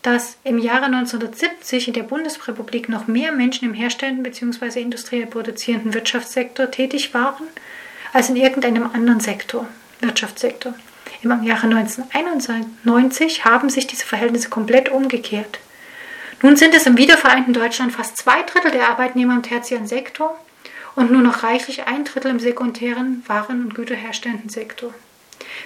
dass 0.00 0.38
im 0.42 0.58
Jahre 0.58 0.86
1970 0.86 1.88
in 1.88 1.92
der 1.92 2.04
Bundesrepublik 2.04 2.88
noch 2.88 3.08
mehr 3.08 3.30
Menschen 3.30 3.66
im 3.68 3.74
herstellenden 3.74 4.22
bzw. 4.22 4.80
industriell 4.80 5.26
produzierenden 5.26 5.92
Wirtschaftssektor 5.92 6.70
tätig 6.70 7.12
waren 7.12 7.46
als 8.14 8.30
in 8.30 8.36
irgendeinem 8.36 8.90
anderen 8.90 9.20
Sektor, 9.20 9.66
Wirtschaftssektor. 10.00 10.72
Im 11.20 11.42
Jahre 11.42 11.66
1991 11.66 13.44
haben 13.44 13.68
sich 13.68 13.86
diese 13.86 14.06
Verhältnisse 14.06 14.48
komplett 14.48 14.88
umgekehrt. 14.88 15.58
Nun 16.40 16.56
sind 16.56 16.74
es 16.74 16.86
im 16.86 16.96
wiedervereinten 16.96 17.52
Deutschland 17.52 17.92
fast 17.92 18.16
zwei 18.16 18.42
Drittel 18.44 18.70
der 18.70 18.88
Arbeitnehmer 18.88 19.34
im 19.34 19.42
tertiären 19.42 19.86
Sektor 19.86 20.38
und 20.98 21.12
nur 21.12 21.22
noch 21.22 21.44
reichlich 21.44 21.86
ein 21.86 22.04
Drittel 22.04 22.32
im 22.32 22.40
sekundären 22.40 23.22
Waren- 23.28 23.62
und 23.62 23.74
Güterherstellenden 23.76 24.48
Sektor. 24.48 24.92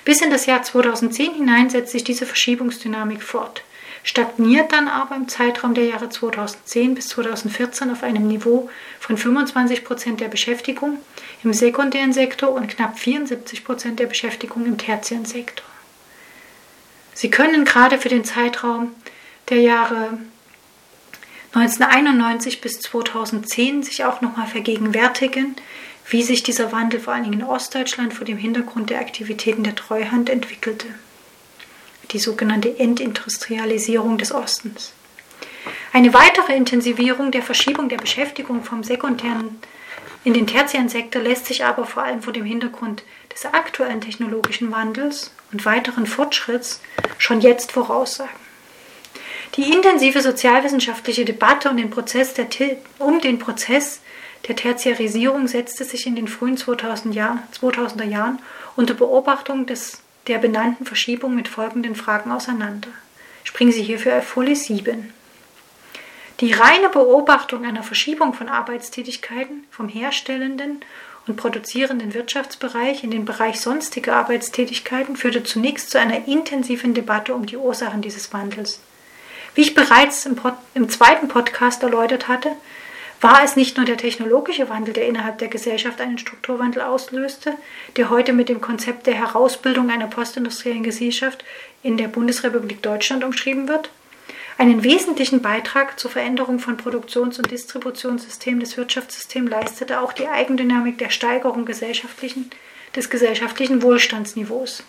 Bis 0.04 0.20
in 0.20 0.30
das 0.30 0.44
Jahr 0.44 0.62
2010 0.62 1.32
hinein 1.32 1.70
setzt 1.70 1.92
sich 1.92 2.04
diese 2.04 2.26
Verschiebungsdynamik 2.26 3.22
fort. 3.22 3.62
stagniert 4.04 4.72
dann 4.72 4.88
aber 4.88 5.16
im 5.16 5.28
Zeitraum 5.28 5.72
der 5.72 5.84
Jahre 5.84 6.10
2010 6.10 6.94
bis 6.94 7.08
2014 7.08 7.90
auf 7.90 8.02
einem 8.02 8.26
Niveau 8.26 8.68
von 9.00 9.16
25 9.16 9.84
Prozent 9.84 10.20
der 10.20 10.28
Beschäftigung 10.28 10.98
im 11.42 11.54
sekundären 11.54 12.12
Sektor 12.12 12.50
und 12.50 12.68
knapp 12.68 12.98
74 12.98 13.64
Prozent 13.64 14.00
der 14.00 14.06
Beschäftigung 14.06 14.66
im 14.66 14.76
tertiären 14.76 15.24
Sektor. 15.24 15.64
Sie 17.14 17.30
können 17.30 17.64
gerade 17.64 17.96
für 17.96 18.10
den 18.10 18.24
Zeitraum 18.24 18.90
der 19.48 19.60
Jahre 19.60 20.18
1991 21.54 22.60
bis 22.60 22.80
2010 22.80 23.82
sich 23.82 24.04
auch 24.04 24.20
nochmal 24.20 24.46
vergegenwärtigen, 24.46 25.54
wie 26.08 26.22
sich 26.22 26.42
dieser 26.42 26.72
Wandel 26.72 27.00
vor 27.00 27.12
allen 27.12 27.24
Dingen 27.24 27.40
in 27.40 27.46
Ostdeutschland 27.46 28.14
vor 28.14 28.24
dem 28.24 28.38
Hintergrund 28.38 28.90
der 28.90 29.00
Aktivitäten 29.00 29.62
der 29.62 29.74
Treuhand 29.74 30.30
entwickelte. 30.30 30.86
Die 32.10 32.18
sogenannte 32.18 32.78
Entindustrialisierung 32.78 34.18
des 34.18 34.32
Ostens. 34.32 34.92
Eine 35.92 36.12
weitere 36.14 36.54
Intensivierung 36.56 37.30
der 37.30 37.42
Verschiebung 37.42 37.88
der 37.88 37.98
Beschäftigung 37.98 38.64
vom 38.64 38.82
sekundären 38.82 39.60
in 40.24 40.34
den 40.34 40.46
tertiären 40.46 40.88
Sektor 40.88 41.20
lässt 41.20 41.46
sich 41.46 41.64
aber 41.64 41.84
vor 41.84 42.04
allem 42.04 42.22
vor 42.22 42.32
dem 42.32 42.44
Hintergrund 42.44 43.02
des 43.32 43.44
aktuellen 43.44 44.00
technologischen 44.00 44.70
Wandels 44.70 45.32
und 45.50 45.64
weiteren 45.64 46.06
Fortschritts 46.06 46.80
schon 47.18 47.40
jetzt 47.40 47.72
voraussagen. 47.72 48.30
Die 49.56 49.70
intensive 49.70 50.22
sozialwissenschaftliche 50.22 51.26
Debatte 51.26 51.68
um 51.68 51.76
den 51.76 51.90
Prozess 51.90 52.32
der, 52.32 52.46
um 52.98 53.20
den 53.20 53.38
Prozess 53.38 54.00
der 54.48 54.56
Tertiarisierung 54.56 55.46
setzte 55.46 55.84
sich 55.84 56.06
in 56.06 56.16
den 56.16 56.26
frühen 56.26 56.56
2000 56.56 57.14
Jahr, 57.14 57.42
2000er 57.60 58.04
Jahren 58.04 58.38
unter 58.76 58.94
Beobachtung 58.94 59.66
des, 59.66 60.00
der 60.26 60.38
benannten 60.38 60.86
Verschiebung 60.86 61.34
mit 61.34 61.48
folgenden 61.48 61.94
Fragen 61.94 62.32
auseinander. 62.32 62.88
Springen 63.44 63.72
Sie 63.72 63.82
hierfür 63.82 64.16
auf 64.16 64.24
Folie 64.24 64.56
7. 64.56 65.12
Die 66.40 66.52
reine 66.52 66.88
Beobachtung 66.88 67.66
einer 67.66 67.82
Verschiebung 67.82 68.32
von 68.32 68.48
Arbeitstätigkeiten 68.48 69.64
vom 69.70 69.88
herstellenden 69.88 70.80
und 71.26 71.36
produzierenden 71.36 72.14
Wirtschaftsbereich 72.14 73.04
in 73.04 73.10
den 73.10 73.26
Bereich 73.26 73.60
sonstige 73.60 74.14
Arbeitstätigkeiten 74.14 75.14
führte 75.14 75.44
zunächst 75.44 75.90
zu 75.90 76.00
einer 76.00 76.26
intensiven 76.26 76.94
Debatte 76.94 77.34
um 77.34 77.44
die 77.44 77.58
Ursachen 77.58 78.00
dieses 78.00 78.32
Wandels. 78.32 78.80
Wie 79.54 79.60
ich 79.60 79.74
bereits 79.74 80.24
im, 80.24 80.36
Pod 80.36 80.54
im 80.74 80.88
zweiten 80.88 81.28
Podcast 81.28 81.82
erläutert 81.82 82.28
hatte, 82.28 82.52
war 83.20 83.44
es 83.44 83.54
nicht 83.54 83.76
nur 83.76 83.86
der 83.86 83.98
technologische 83.98 84.68
Wandel, 84.68 84.94
der 84.94 85.06
innerhalb 85.06 85.38
der 85.38 85.48
Gesellschaft 85.48 86.00
einen 86.00 86.18
Strukturwandel 86.18 86.82
auslöste, 86.82 87.54
der 87.96 88.10
heute 88.10 88.32
mit 88.32 88.48
dem 88.48 88.60
Konzept 88.60 89.06
der 89.06 89.14
Herausbildung 89.14 89.90
einer 89.90 90.08
postindustriellen 90.08 90.82
Gesellschaft 90.82 91.44
in 91.82 91.96
der 91.96 92.08
Bundesrepublik 92.08 92.82
Deutschland 92.82 93.22
umschrieben 93.22 93.68
wird. 93.68 93.90
Einen 94.58 94.82
wesentlichen 94.82 95.40
Beitrag 95.40 96.00
zur 96.00 96.10
Veränderung 96.10 96.58
von 96.58 96.76
Produktions- 96.76 97.38
und 97.38 97.50
Distributionssystemen 97.50 98.60
des 98.60 98.76
Wirtschaftssystems 98.76 99.50
leistete 99.50 100.00
auch 100.00 100.12
die 100.12 100.26
Eigendynamik 100.26 100.98
der 100.98 101.10
Steigerung 101.10 101.64
gesellschaftlichen, 101.64 102.50
des 102.96 103.08
gesellschaftlichen 103.08 103.82
Wohlstandsniveaus. 103.82 104.82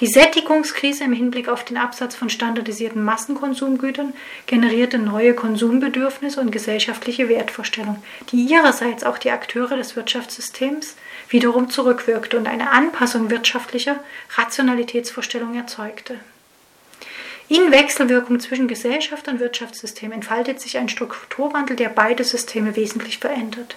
Die 0.00 0.06
Sättigungskrise 0.06 1.04
im 1.04 1.12
Hinblick 1.12 1.48
auf 1.48 1.64
den 1.64 1.76
Absatz 1.76 2.14
von 2.14 2.28
standardisierten 2.28 3.02
Massenkonsumgütern 3.02 4.12
generierte 4.46 4.98
neue 4.98 5.34
Konsumbedürfnisse 5.34 6.40
und 6.40 6.50
gesellschaftliche 6.50 7.28
Wertvorstellungen, 7.28 8.02
die 8.30 8.44
ihrerseits 8.44 9.04
auch 9.04 9.16
die 9.16 9.30
Akteure 9.30 9.76
des 9.76 9.96
Wirtschaftssystems 9.96 10.96
wiederum 11.28 11.70
zurückwirkte 11.70 12.36
und 12.36 12.46
eine 12.46 12.72
Anpassung 12.72 13.30
wirtschaftlicher 13.30 13.98
Rationalitätsvorstellungen 14.36 15.56
erzeugte. 15.56 16.18
In 17.48 17.70
Wechselwirkung 17.70 18.40
zwischen 18.40 18.66
Gesellschaft 18.66 19.28
und 19.28 19.38
Wirtschaftssystem 19.38 20.10
entfaltet 20.10 20.60
sich 20.60 20.78
ein 20.78 20.88
Strukturwandel, 20.88 21.76
der 21.76 21.90
beide 21.90 22.24
Systeme 22.24 22.74
wesentlich 22.74 23.18
verändert. 23.18 23.76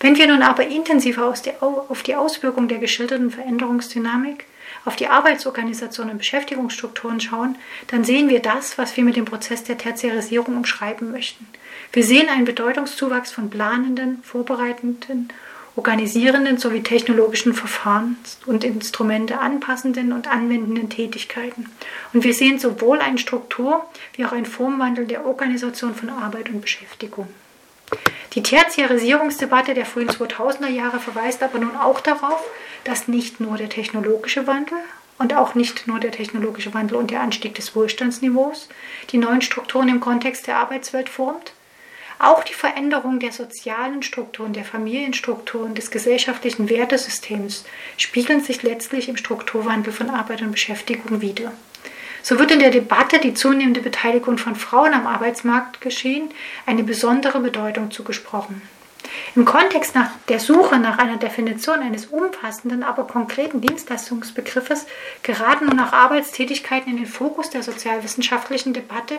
Wenn 0.00 0.16
wir 0.16 0.26
nun 0.26 0.42
aber 0.42 0.66
intensiver 0.66 1.26
auf 1.26 2.02
die 2.02 2.14
Auswirkungen 2.14 2.68
der 2.68 2.78
geschilderten 2.78 3.30
Veränderungsdynamik 3.30 4.46
auf 4.86 4.96
die 4.96 5.08
Arbeitsorganisation 5.08 6.08
und 6.08 6.18
Beschäftigungsstrukturen 6.18 7.20
schauen, 7.20 7.56
dann 7.88 8.04
sehen 8.04 8.30
wir 8.30 8.40
das, 8.40 8.78
was 8.78 8.96
wir 8.96 9.04
mit 9.04 9.16
dem 9.16 9.26
Prozess 9.26 9.64
der 9.64 9.76
Tertiarisierung 9.76 10.56
umschreiben 10.56 11.10
möchten. 11.10 11.46
Wir 11.92 12.04
sehen 12.04 12.28
einen 12.28 12.44
Bedeutungszuwachs 12.44 13.32
von 13.32 13.50
planenden, 13.50 14.22
vorbereitenden, 14.22 15.28
organisierenden 15.74 16.56
sowie 16.56 16.82
technologischen 16.82 17.52
Verfahren 17.52 18.16
und 18.46 18.64
Instrumente 18.64 19.38
anpassenden 19.38 20.12
und 20.12 20.28
anwendenden 20.28 20.88
Tätigkeiten. 20.88 21.68
Und 22.12 22.24
wir 22.24 22.32
sehen 22.32 22.58
sowohl 22.58 23.00
einen 23.00 23.18
Struktur- 23.18 23.84
wie 24.14 24.24
auch 24.24 24.32
einen 24.32 24.46
Formwandel 24.46 25.06
der 25.06 25.26
Organisation 25.26 25.94
von 25.94 26.08
Arbeit 26.08 26.48
und 26.48 26.62
Beschäftigung. 26.62 27.28
Die 28.34 28.42
Tertiarisierungsdebatte 28.42 29.74
der 29.74 29.86
frühen 29.86 30.10
2000er 30.10 30.68
Jahre 30.68 31.00
verweist 31.00 31.42
aber 31.42 31.58
nun 31.58 31.76
auch 31.76 32.00
darauf, 32.00 32.44
dass 32.84 33.08
nicht 33.08 33.40
nur 33.40 33.56
der 33.56 33.68
technologische 33.68 34.46
Wandel 34.46 34.78
und 35.18 35.34
auch 35.34 35.54
nicht 35.54 35.86
nur 35.86 36.00
der 36.00 36.12
technologische 36.12 36.74
Wandel 36.74 36.96
und 36.96 37.10
der 37.10 37.20
Anstieg 37.20 37.54
des 37.54 37.74
Wohlstandsniveaus 37.74 38.68
die 39.10 39.18
neuen 39.18 39.40
Strukturen 39.40 39.88
im 39.88 40.00
Kontext 40.00 40.46
der 40.46 40.58
Arbeitswelt 40.58 41.08
formt, 41.08 41.52
auch 42.18 42.44
die 42.44 42.54
Veränderung 42.54 43.20
der 43.20 43.32
sozialen 43.32 44.02
Strukturen, 44.02 44.54
der 44.54 44.64
Familienstrukturen, 44.64 45.74
des 45.74 45.90
gesellschaftlichen 45.90 46.70
Wertesystems 46.70 47.64
spiegeln 47.98 48.42
sich 48.42 48.62
letztlich 48.62 49.08
im 49.08 49.18
Strukturwandel 49.18 49.92
von 49.92 50.08
Arbeit 50.08 50.40
und 50.40 50.52
Beschäftigung 50.52 51.20
wider. 51.20 51.52
So 52.28 52.40
wird 52.40 52.50
in 52.50 52.58
der 52.58 52.72
Debatte 52.72 53.20
die 53.20 53.34
zunehmende 53.34 53.80
Beteiligung 53.80 54.36
von 54.36 54.56
Frauen 54.56 54.94
am 54.94 55.06
Arbeitsmarkt 55.06 55.80
geschehen 55.80 56.28
eine 56.66 56.82
besondere 56.82 57.38
Bedeutung 57.38 57.92
zugesprochen. 57.92 58.62
Im 59.36 59.44
Kontext 59.44 59.94
nach 59.94 60.10
der 60.28 60.40
Suche 60.40 60.80
nach 60.80 60.98
einer 60.98 61.18
Definition 61.18 61.78
eines 61.78 62.06
umfassenden, 62.06 62.82
aber 62.82 63.06
konkreten 63.06 63.60
Dienstleistungsbegriffes 63.60 64.86
geraten 65.22 65.66
nun 65.66 65.78
auch 65.78 65.92
Arbeitstätigkeiten 65.92 66.90
in 66.90 66.96
den 66.96 67.06
Fokus 67.06 67.50
der 67.50 67.62
sozialwissenschaftlichen 67.62 68.72
Debatte, 68.72 69.18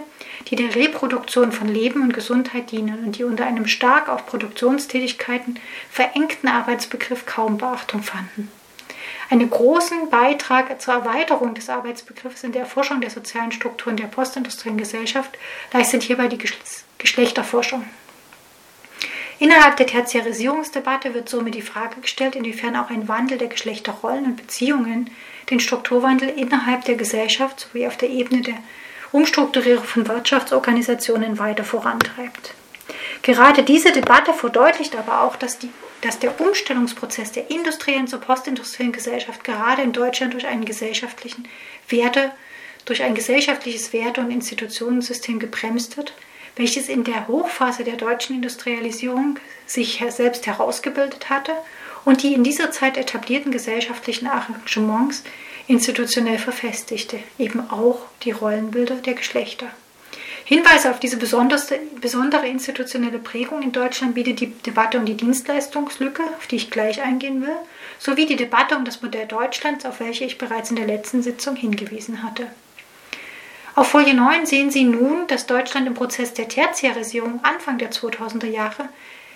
die 0.50 0.58
der 0.58 0.76
Reproduktion 0.76 1.54
von 1.54 1.70
Leben 1.70 2.02
und 2.02 2.14
Gesundheit 2.14 2.72
dienen 2.72 3.06
und 3.06 3.18
die 3.18 3.24
unter 3.24 3.46
einem 3.46 3.68
stark 3.68 4.10
auf 4.10 4.26
Produktionstätigkeiten 4.26 5.62
verengten 5.90 6.50
Arbeitsbegriff 6.50 7.26
kaum 7.26 7.58
Beachtung 7.58 8.04
fanden. 8.04 8.52
Einen 9.30 9.50
großen 9.50 10.10
Beitrag 10.10 10.82
zur 10.82 10.94
Erweiterung 10.94 11.54
des 11.54 11.70
Arbeitsbegriffs 11.70 12.44
in 12.44 12.54
der 12.54 12.62
Erforschung 12.62 13.02
der 13.02 13.10
sozialen 13.10 13.52
Strukturen 13.52 13.98
der 13.98 14.08
postindustriellen 14.08 14.78
Gesellschaft 14.78 15.38
leistet 15.74 16.04
hierbei 16.04 16.28
die 16.28 16.40
Geschlechterforschung. 16.98 17.84
Innerhalb 19.40 19.78
der 19.78 19.86
Tertiarisierungsdebatte 19.86 21.14
wird 21.14 21.30
somit 21.30 21.54
die 21.56 21.62
Frage 21.62 22.02
gestellt, 22.02 22.36
inwiefern 22.36 22.76
auch 22.76 22.90
ein 22.90 23.08
Wandel 23.08 23.38
der 23.38 23.50
Geschlechterrollen 23.50 24.26
und 24.26 24.38
Beziehungen 24.38 25.12
den 25.50 25.60
Strukturwandel 25.60 26.30
innerhalb 26.30 26.86
der 26.86 26.96
Gesellschaft 26.96 27.60
sowie 27.60 27.86
auf 27.86 27.98
der 27.98 28.10
Ebene 28.10 28.42
der 28.42 28.58
Umstrukturierung 29.12 29.84
von 29.84 30.08
Wirtschaftsorganisationen 30.08 31.38
weiter 31.38 31.64
vorantreibt. 31.64 32.54
Gerade 33.22 33.64
diese 33.64 33.92
Debatte 33.92 34.34
verdeutlicht 34.34 34.96
aber 34.96 35.22
auch, 35.22 35.36
dass, 35.36 35.60
die, 35.60 35.70
dass 36.08 36.20
der 36.20 36.40
Umstellungsprozess 36.40 37.34
der 37.34 37.52
industriellen 37.52 38.08
zur 38.08 38.22
postindustriellen 38.22 38.94
Gesellschaft 38.94 39.44
gerade 39.44 39.82
in 39.82 39.92
Deutschland 39.92 40.34
durch 40.34 40.48
einen 40.48 40.64
gesellschaftlichen 40.64 41.50
Werte, 41.90 42.32
durch 42.86 43.04
ein 43.04 43.14
gesellschaftliches 43.14 43.92
Werte- 43.92 44.22
und 44.22 44.32
Institutionensystem 44.32 45.38
gebremst 45.38 45.98
wird, 45.98 46.14
welches 46.56 46.88
in 46.88 47.04
der 47.04 47.28
Hochphase 47.28 47.84
der 47.84 47.98
deutschen 47.98 48.38
Industrialisierung 48.38 49.38
sich 49.66 50.02
selbst 50.08 50.48
herausgebildet 50.48 51.30
hatte 51.30 51.52
und 52.06 52.24
die 52.24 52.34
in 52.34 52.46
dieser 52.46 52.72
Zeit 52.72 52.96
etablierten 52.96 53.52
gesellschaftlichen 53.52 54.28
Arrangements 54.28 55.26
institutionell 55.68 56.40
verfestigte, 56.40 57.20
eben 57.38 57.70
auch 57.70 58.00
die 58.24 58.32
Rollenbilder 58.32 58.96
der 58.96 59.16
Geschlechter. 59.16 59.68
Hinweise 60.50 60.92
auf 60.92 61.02
diese 61.02 61.18
besondere 61.18 62.48
institutionelle 62.48 63.20
Prägung 63.20 63.62
in 63.62 63.74
Deutschland 63.74 64.16
bietet 64.16 64.40
die 64.40 64.54
Debatte 64.54 64.98
um 64.98 65.06
die 65.06 65.18
Dienstleistungslücke, 65.18 66.24
auf 66.38 66.48
die 66.48 66.56
ich 66.56 66.72
gleich 66.72 67.02
eingehen 67.02 67.42
will, 67.42 67.58
sowie 68.00 68.26
die 68.26 68.38
Debatte 68.38 68.78
um 68.78 68.86
das 68.86 69.02
Modell 69.02 69.26
Deutschlands, 69.26 69.86
auf 69.86 70.00
welche 70.00 70.24
ich 70.24 70.38
bereits 70.38 70.70
in 70.70 70.78
der 70.78 70.88
letzten 70.88 71.22
Sitzung 71.22 71.58
hingewiesen 71.58 72.24
hatte. 72.24 72.48
Auf 73.76 73.90
Folie 73.90 74.14
9 74.14 74.46
sehen 74.46 74.72
Sie 74.72 74.86
nun, 74.86 75.28
dass 75.28 75.48
Deutschland 75.48 75.86
im 75.86 75.96
Prozess 75.96 76.34
der 76.34 76.48
Tertiarisierung 76.48 77.42
Anfang 77.44 77.78
der 77.78 77.92
2000er 77.92 78.48
Jahre 78.48 78.88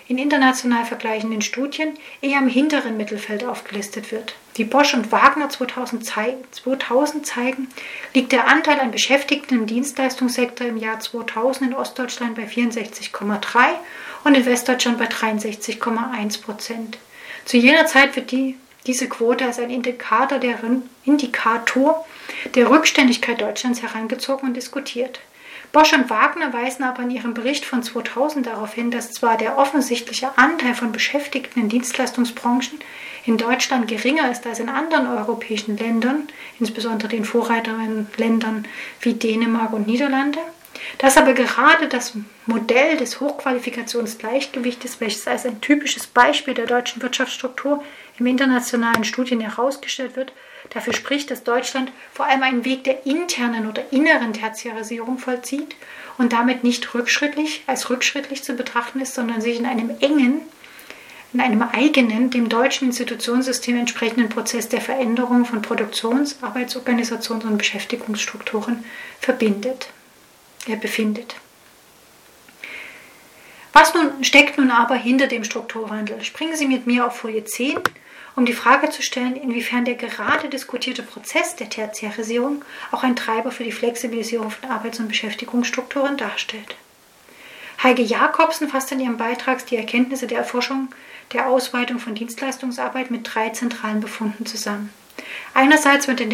in 0.08 0.18
international 0.18 0.86
vergleichenden 0.86 1.42
Studien 1.42 1.98
eher 2.22 2.40
im 2.40 2.48
hinteren 2.48 2.98
Mittelfeld 2.98 3.44
aufgelistet 3.44 4.12
wird. 4.12 4.36
Wie 4.56 4.66
Bosch 4.66 4.94
und 4.94 5.12
Wagner 5.12 5.50
2000, 5.50 6.06
zeigen, 6.06 7.68
liegt 8.14 8.32
der 8.32 8.48
Anteil 8.48 8.80
an 8.80 8.92
Beschäftigten 8.92 9.56
im 9.56 9.66
Dienstleistungssektor 9.66 10.68
im 10.68 10.78
Jahr 10.78 11.00
2000 11.00 11.72
in 11.72 11.76
Ostdeutschland 11.76 12.36
bei 12.36 12.44
64,3 12.44 13.70
und 14.24 14.36
in 14.36 14.46
Westdeutschland 14.46 14.98
bei 14.98 15.08
63,1 15.08 16.42
Prozent. 16.42 16.98
Zu 17.46 17.58
jener 17.58 17.86
Zeit 17.86 18.16
wird 18.16 18.32
die 18.32 18.58
diese 18.88 19.08
Quote 19.08 19.46
als 19.46 19.60
ein 19.60 19.70
Indikator 19.70 20.40
der, 20.40 20.58
Indikator 21.06 22.06
der 22.56 22.70
Rückständigkeit 22.70 23.40
Deutschlands 23.40 23.82
herangezogen 23.82 24.50
und 24.50 24.56
diskutiert. 24.56 25.20
Bosch 25.72 25.94
und 25.94 26.10
Wagner 26.10 26.52
weisen 26.52 26.84
aber 26.84 27.04
in 27.04 27.12
ihrem 27.12 27.34
Bericht 27.34 27.64
von 27.66 27.82
2000 27.82 28.46
darauf 28.46 28.74
hin, 28.74 28.92
dass 28.92 29.12
zwar 29.12 29.38
der 29.38 29.58
offensichtliche 29.58 30.38
Anteil 30.38 30.76
von 30.76 30.92
Beschäftigten 30.92 31.62
in 31.62 31.70
Dienstleistungsbranchen 31.70 32.80
in 33.26 33.38
Deutschland 33.38 33.88
geringer 33.88 34.30
ist 34.32 34.46
als 34.46 34.60
in 34.60 34.68
anderen 34.68 35.08
europäischen 35.08 35.78
Ländern, 35.78 36.28
insbesondere 36.60 37.08
den 37.10 37.24
Vorreiterinnen 37.24 38.08
wie 39.00 39.14
Dänemark 39.14 39.72
und 39.72 39.88
Niederlande, 39.88 40.40
dass 40.98 41.18
aber 41.18 41.34
gerade 41.34 41.88
das 41.88 42.14
Modell 42.48 42.98
des 42.98 43.22
Hochqualifikationsgleichgewichtes, 43.22 45.00
welches 45.00 45.28
als 45.28 45.46
ein 45.46 45.62
typisches 45.62 46.08
Beispiel 46.08 46.54
der 46.54 46.66
deutschen 46.66 47.02
Wirtschaftsstruktur 47.02 47.84
im 48.20 48.26
internationalen 48.26 49.06
Studien 49.06 49.40
herausgestellt 49.40 50.18
wird, 50.18 50.34
dafür 50.72 50.94
spricht, 50.94 51.30
dass 51.30 51.44
Deutschland 51.44 51.92
vor 52.12 52.26
allem 52.26 52.44
einen 52.44 52.66
Weg 52.66 52.84
der 52.84 53.06
internen 53.06 53.70
oder 53.70 53.92
inneren 53.92 54.34
Tertiarisierung 54.34 55.20
vollzieht 55.20 55.76
und 56.18 56.34
damit 56.34 56.64
nicht 56.64 56.94
rückschrittlich 56.94 57.64
als 57.68 57.90
rückschrittlich 57.90 58.44
zu 58.44 58.56
betrachten 58.56 59.00
ist, 59.02 59.14
sondern 59.14 59.42
sich 59.42 59.60
in 59.60 59.66
einem 59.66 59.92
engen, 60.00 60.42
in 61.34 61.42
einem 61.42 61.62
eigenen, 61.62 62.30
dem 62.30 62.50
deutschen 62.50 62.88
Institutionssystem 62.88 63.78
entsprechenden 63.78 64.30
Prozess 64.30 64.70
der 64.70 64.82
Veränderung 64.82 65.46
von 65.46 65.62
Produktions-, 65.62 66.38
Arbeitsorganisations- 66.42 67.46
und 67.46 67.58
Beschäftigungsstrukturen 67.58 68.84
verbindet, 69.20 69.90
er 70.68 70.78
befindet. 70.78 71.36
Was 73.74 73.94
nun 73.94 74.24
steckt 74.24 74.58
nun 74.58 74.70
aber 74.70 74.96
hinter 74.96 75.28
dem 75.28 75.44
Strukturwandel? 75.46 76.22
Springen 76.24 76.58
Sie 76.58 76.68
mit 76.68 76.88
mir 76.88 77.08
auf 77.08 77.18
Folie 77.18 77.46
10 77.46 77.80
um 78.36 78.46
die 78.46 78.54
Frage 78.54 78.90
zu 78.90 79.02
stellen, 79.02 79.36
inwiefern 79.36 79.86
der 79.86 79.96
gerade 79.96 80.50
diskutierte 80.50 81.04
Prozess 81.04 81.56
der 81.56 81.70
Tertiarisierung 81.70 82.64
auch 82.92 83.04
ein 83.04 83.16
Treiber 83.16 83.52
für 83.52 83.64
die 83.64 83.72
Flexibilisierung 83.72 84.52
von 84.52 84.70
Arbeits- 84.70 85.00
und 85.00 85.08
Beschäftigungsstrukturen 85.08 86.18
darstellt. 86.18 86.76
Heike 87.84 88.04
Jakobsen 88.04 88.70
fasst 88.70 88.92
in 88.92 89.00
ihrem 89.00 89.18
Beitrag 89.18 89.66
die 89.66 89.76
Erkenntnisse 89.76 90.28
der 90.28 90.38
Erforschung 90.38 90.90
der 91.34 91.48
Ausweitung 91.48 92.00
von 92.00 92.14
Dienstleistungsarbeit 92.14 93.10
mit 93.10 93.22
drei 93.34 93.50
zentralen 93.50 94.02
Befunden 94.02 94.46
zusammen. 94.46 94.94
Einerseits 95.54 96.08
wird 96.08 96.22
in 96.22 96.30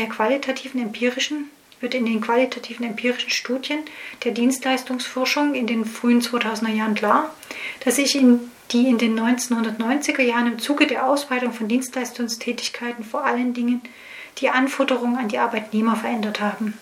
wird 1.79 1.93
in 1.93 2.05
den 2.05 2.21
qualitativen 2.21 2.85
empirischen 2.85 3.29
Studien 3.29 3.79
der 4.23 4.31
Dienstleistungsforschung 4.31 5.53
in 5.53 5.67
den 5.67 5.85
frühen 5.85 6.21
2000er 6.21 6.73
Jahren 6.73 6.95
klar, 6.95 7.33
dass 7.85 7.97
sich 7.97 8.15
in 8.15 8.51
die 8.71 8.87
in 8.87 8.97
den 8.97 9.19
1990er 9.19 10.21
Jahren 10.21 10.47
im 10.47 10.59
Zuge 10.59 10.87
der 10.87 11.07
Ausweitung 11.07 11.53
von 11.53 11.67
Dienstleistungstätigkeiten 11.67 13.03
vor 13.03 13.25
allen 13.25 13.53
Dingen 13.53 13.81
die 14.39 14.49
Anforderungen 14.49 15.17
an 15.17 15.29
die 15.29 15.39
Arbeitnehmer 15.39 15.95
verändert 15.95 16.39
haben. 16.39 16.77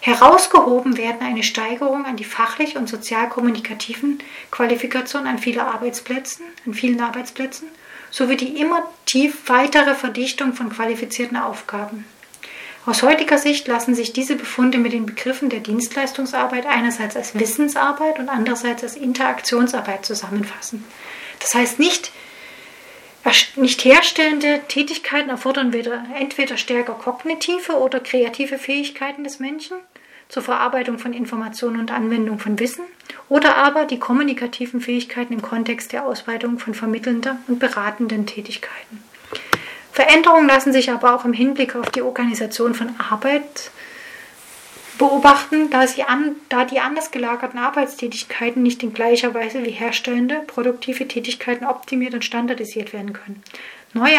Herausgehoben 0.00 0.96
werden 0.96 1.20
eine 1.20 1.42
Steigerung 1.42 2.06
an 2.06 2.16
die 2.16 2.24
fachlich 2.24 2.76
und 2.76 2.88
sozialkommunikativen 2.88 4.18
Qualifikationen 4.50 5.26
an, 5.26 5.38
viele 5.38 5.66
Arbeitsplätzen, 5.66 6.46
an 6.66 6.74
vielen 6.74 7.00
Arbeitsplätzen 7.00 7.68
sowie 8.10 8.36
die 8.36 8.60
immer 8.60 8.82
tief 9.06 9.48
weitere 9.48 9.94
Verdichtung 9.94 10.54
von 10.54 10.70
qualifizierten 10.70 11.36
Aufgaben. 11.36 12.04
Aus 12.86 13.02
heutiger 13.02 13.36
Sicht 13.36 13.68
lassen 13.68 13.94
sich 13.94 14.14
diese 14.14 14.34
Befunde 14.34 14.78
mit 14.78 14.94
den 14.94 15.04
Begriffen 15.04 15.50
der 15.50 15.60
Dienstleistungsarbeit 15.60 16.64
einerseits 16.64 17.16
als 17.16 17.38
Wissensarbeit 17.38 18.18
und 18.18 18.30
andererseits 18.30 18.82
als 18.82 18.96
Interaktionsarbeit 18.96 20.06
zusammenfassen. 20.06 20.84
Das 21.40 21.54
heißt 21.54 21.78
nicht, 21.78 22.12
nicht 23.56 23.84
herstellende 23.84 24.60
Tätigkeiten 24.68 25.30
erfordern 25.30 25.72
entweder 26.18 26.56
stärker 26.56 26.94
kognitive 26.94 27.78
oder 27.78 28.00
kreative 28.00 28.58
Fähigkeiten 28.58 29.24
des 29.24 29.38
Menschen 29.38 29.76
zur 30.28 30.42
Verarbeitung 30.42 30.98
von 30.98 31.12
Informationen 31.12 31.80
und 31.80 31.90
Anwendung 31.90 32.38
von 32.38 32.58
Wissen 32.58 32.84
oder 33.28 33.56
aber 33.56 33.84
die 33.84 33.98
kommunikativen 33.98 34.80
Fähigkeiten 34.80 35.32
im 35.32 35.42
Kontext 35.42 35.92
der 35.92 36.04
Ausweitung 36.04 36.58
von 36.58 36.74
vermittelnder 36.74 37.38
und 37.48 37.58
beratenden 37.58 38.26
Tätigkeiten. 38.26 39.02
Veränderungen 39.92 40.46
lassen 40.46 40.72
sich 40.72 40.90
aber 40.90 41.14
auch 41.14 41.24
im 41.24 41.32
Hinblick 41.32 41.74
auf 41.74 41.90
die 41.90 42.02
Organisation 42.02 42.74
von 42.74 42.94
Arbeit 42.98 43.70
beobachten, 44.98 45.70
da, 45.70 45.86
sie 45.86 46.02
an, 46.02 46.36
da 46.48 46.64
die 46.64 46.80
anders 46.80 47.10
gelagerten 47.10 47.58
Arbeitstätigkeiten 47.58 48.62
nicht 48.62 48.82
in 48.82 48.92
gleicher 48.92 49.32
Weise 49.32 49.64
wie 49.64 49.70
herstellende, 49.70 50.42
produktive 50.46 51.08
Tätigkeiten 51.08 51.64
optimiert 51.64 52.14
und 52.14 52.24
standardisiert 52.24 52.92
werden 52.92 53.12
können. 53.12 53.42
Neue 53.94 54.18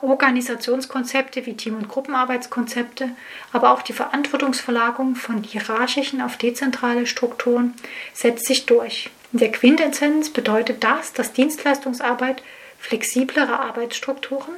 Organisationskonzepte 0.00 1.44
wie 1.44 1.54
Team- 1.54 1.76
und 1.76 1.88
Gruppenarbeitskonzepte, 1.88 3.10
aber 3.52 3.72
auch 3.72 3.82
die 3.82 3.92
Verantwortungsverlagerung 3.92 5.14
von 5.14 5.42
hierarchischen 5.42 6.22
auf 6.22 6.38
dezentrale 6.38 7.06
Strukturen 7.06 7.74
setzt 8.14 8.46
sich 8.46 8.64
durch. 8.64 9.10
In 9.32 9.40
der 9.40 9.52
Quintessenz 9.52 10.30
bedeutet 10.30 10.82
das, 10.82 11.12
dass 11.12 11.34
Dienstleistungsarbeit 11.34 12.42
flexiblere 12.78 13.60
Arbeitsstrukturen 13.60 14.54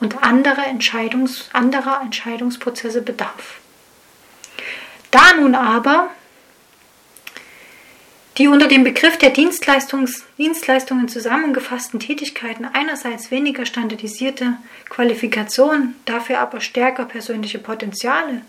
und 0.00 0.22
andere 0.22 0.62
Entscheidungs-, 0.62 1.50
anderer 1.52 2.00
Entscheidungsprozesse 2.02 3.02
bedarf. 3.02 3.59
Da 5.10 5.34
nun 5.34 5.54
aber 5.54 6.10
die 8.38 8.48
unter 8.48 8.68
dem 8.68 8.84
Begriff 8.84 9.18
der 9.18 9.30
Dienstleistungs 9.30 10.24
Dienstleistungen 10.38 11.08
zusammengefassten 11.08 12.00
Tätigkeiten 12.00 12.64
einerseits 12.64 13.30
weniger 13.30 13.66
standardisierte 13.66 14.56
Qualifikationen, 14.88 15.96
dafür 16.04 16.38
aber 16.38 16.60
stärker 16.60 17.04
persönliche 17.04 17.58
Potenziale 17.58 18.42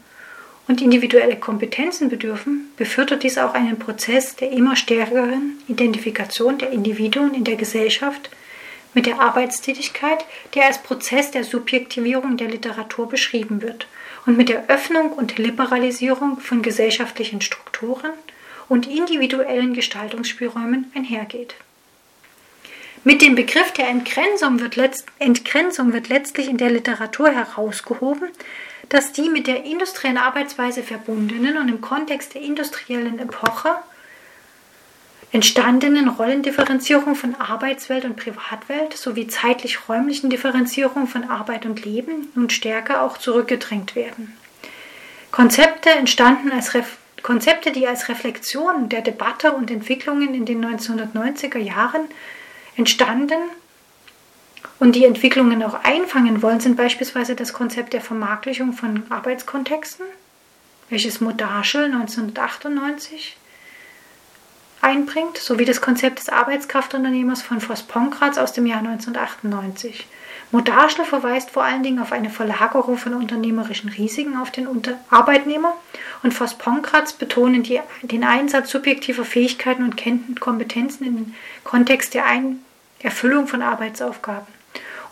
und 0.68 0.82
individuelle 0.82 1.36
Kompetenzen 1.36 2.10
bedürfen, 2.10 2.70
befördert 2.78 3.24
dies 3.24 3.38
auch 3.38 3.54
einen 3.54 3.80
Prozess 3.80 4.36
der 4.36 4.52
immer 4.52 4.76
stärkeren 4.76 5.58
Identifikation 5.68 6.60
der 6.60 6.70
Individuen 6.70 7.34
in 7.34 7.44
der 7.44 7.56
Gesellschaft 7.56 8.30
mit 8.94 9.08
der 9.08 9.20
Arbeitstätigkeit, 9.20 10.24
der 10.54 10.68
als 10.68 10.78
Prozess 10.78 11.32
der 11.32 11.44
Subjektivierung 11.44 12.38
der 12.38 12.50
Literatur 12.50 13.10
beschrieben 13.10 13.62
wird 13.62 13.88
und 14.26 14.38
mit 14.38 14.50
der 14.50 14.70
Öffnung 14.70 15.14
und 15.14 15.38
Liberalisierung 15.38 16.40
von 16.40 16.62
gesellschaftlichen 16.62 17.42
Strukturen 17.42 18.12
und 18.70 18.88
individuellen 18.88 19.74
Gestaltungsspielräumen 19.74 20.92
einhergeht. 20.96 21.56
Mit 23.04 23.22
dem 23.22 23.34
Begriff 23.34 23.72
der 23.74 23.88
Entgrenzung 23.88 24.60
wird, 24.60 24.76
letzt, 24.76 25.08
Entgrenzung 25.18 25.92
wird 25.92 26.10
letztlich 26.10 26.48
in 26.48 26.58
der 26.58 26.70
Literatur 26.70 27.32
herausgehoben, 27.32 28.30
dass 28.90 29.12
die 29.12 29.30
mit 29.30 29.48
der 29.48 29.64
industriellen 29.64 30.18
Arbeitsweise 30.18 30.84
verbundenen 30.84 31.58
und 31.58 31.70
im 31.70 31.82
Kontext 31.82 32.36
der 32.36 32.42
industriellen 32.42 33.18
Epoche 33.18 33.76
entstandenen 35.32 36.10
Rollendifferenzierung 36.10 37.16
von 37.16 37.36
Arbeitswelt 37.36 38.04
und 38.04 38.18
Privatwelt 38.18 38.98
sowie 38.98 39.28
zeitlich-räumlichen 39.28 40.30
Differenzierung 40.30 41.08
von 41.08 41.30
Arbeit 41.30 41.66
und 41.66 41.86
Leben 41.86 42.28
nun 42.36 42.50
stärker 42.50 43.02
auch 43.02 43.18
zurückgedrängt 43.18 43.96
werden. 43.96 44.36
Konzepte 45.32 45.90
entstanden 45.90 46.52
als 46.52 46.74
Ref 46.74 46.98
Konzepte, 47.24 47.72
die 47.72 47.88
als 47.88 48.10
Reflexion 48.10 48.90
der 48.90 49.02
Debatte 49.02 49.52
und 49.52 49.70
Entwicklungen 49.70 50.34
in 50.34 50.46
den 50.46 50.66
1990er 50.66 51.60
Jahren 51.60 52.02
entstanden 52.76 53.38
und 54.80 54.96
die 54.96 55.06
Entwicklungen 55.06 55.62
auch 55.62 55.84
einfangen 55.84 56.42
wollen, 56.42 56.60
sind 56.60 56.78
beispielsweise 56.78 57.36
das 57.36 57.54
Konzept 57.54 57.94
der 57.94 58.02
Vermarktlichung 58.02 58.74
von 58.74 59.04
Arbeitskontexten, 59.12 60.06
welches 60.90 61.22
Modaschel 61.22 61.86
1998 61.86 63.38
einbringt, 64.82 65.38
sowie 65.38 65.66
das 65.66 65.82
Konzept 65.82 66.20
des 66.20 66.30
Arbeitskraftunternehmers 66.30 67.42
von 67.42 67.62
Voss 67.62 67.84
Ponkratz 67.84 68.38
aus 68.38 68.54
dem 68.54 68.66
Jahr 68.66 68.80
1998. 68.80 70.08
Modaschel 70.52 71.06
verweist 71.06 71.52
vor 71.52 71.64
allen 71.64 71.82
Dingen 71.82 72.00
auf 72.00 72.12
eine 72.12 72.30
Verlagerung 72.30 72.98
von 72.98 73.14
unternehmerischen 73.14 73.90
Risiken 73.90 74.38
auf 74.38 74.52
den 74.52 74.68
Unter 74.68 75.00
Arbeitnehmer 75.10 75.74
und 76.24 76.34
Voss 76.34 76.58
Ponkratz 76.58 77.14
betonen 77.14 77.64
die, 77.64 77.80
den 78.02 78.24
Einsatz 78.24 78.70
subjektiver 78.70 79.24
Fähigkeiten 79.24 79.84
und 79.84 80.40
Kompetenzen 80.40 81.06
im 81.06 81.34
Kontext 81.64 82.14
der 82.14 82.26
Ein 82.26 82.60
Erfüllung 83.00 83.48
von 83.48 83.62
Arbeitsaufgaben 83.62 84.48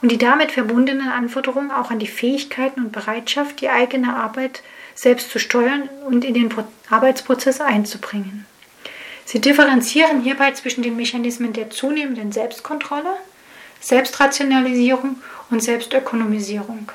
und 0.01 0.12
die 0.12 0.17
damit 0.17 0.51
verbundenen 0.51 1.10
Anforderungen 1.10 1.71
auch 1.71 1.91
an 1.91 1.99
die 1.99 2.08
Fähigkeiten 2.08 2.82
und 2.82 2.91
Bereitschaft, 2.91 3.62
die 3.62 3.69
eigene 3.69 4.15
Arbeit 4.15 4.62
selbst 4.95 5.32
zu 5.32 5.39
steuern 5.39 5.89
und 6.05 6.25
in 6.25 6.34
den 6.34 6.53
Arbeitsprozess 6.89 7.62
einzubringen. 7.62 8.45
Sie 9.31 9.39
differenzieren 9.39 10.21
hierbei 10.21 10.53
zwischen 10.53 10.81
den 10.81 10.95
Mechanismen 10.95 11.53
der 11.53 11.69
zunehmenden 11.69 12.31
Selbstkontrolle, 12.31 13.15
Selbstrationalisierung 13.79 15.21
und 15.51 15.61
Selbstökonomisierung. 15.61 16.91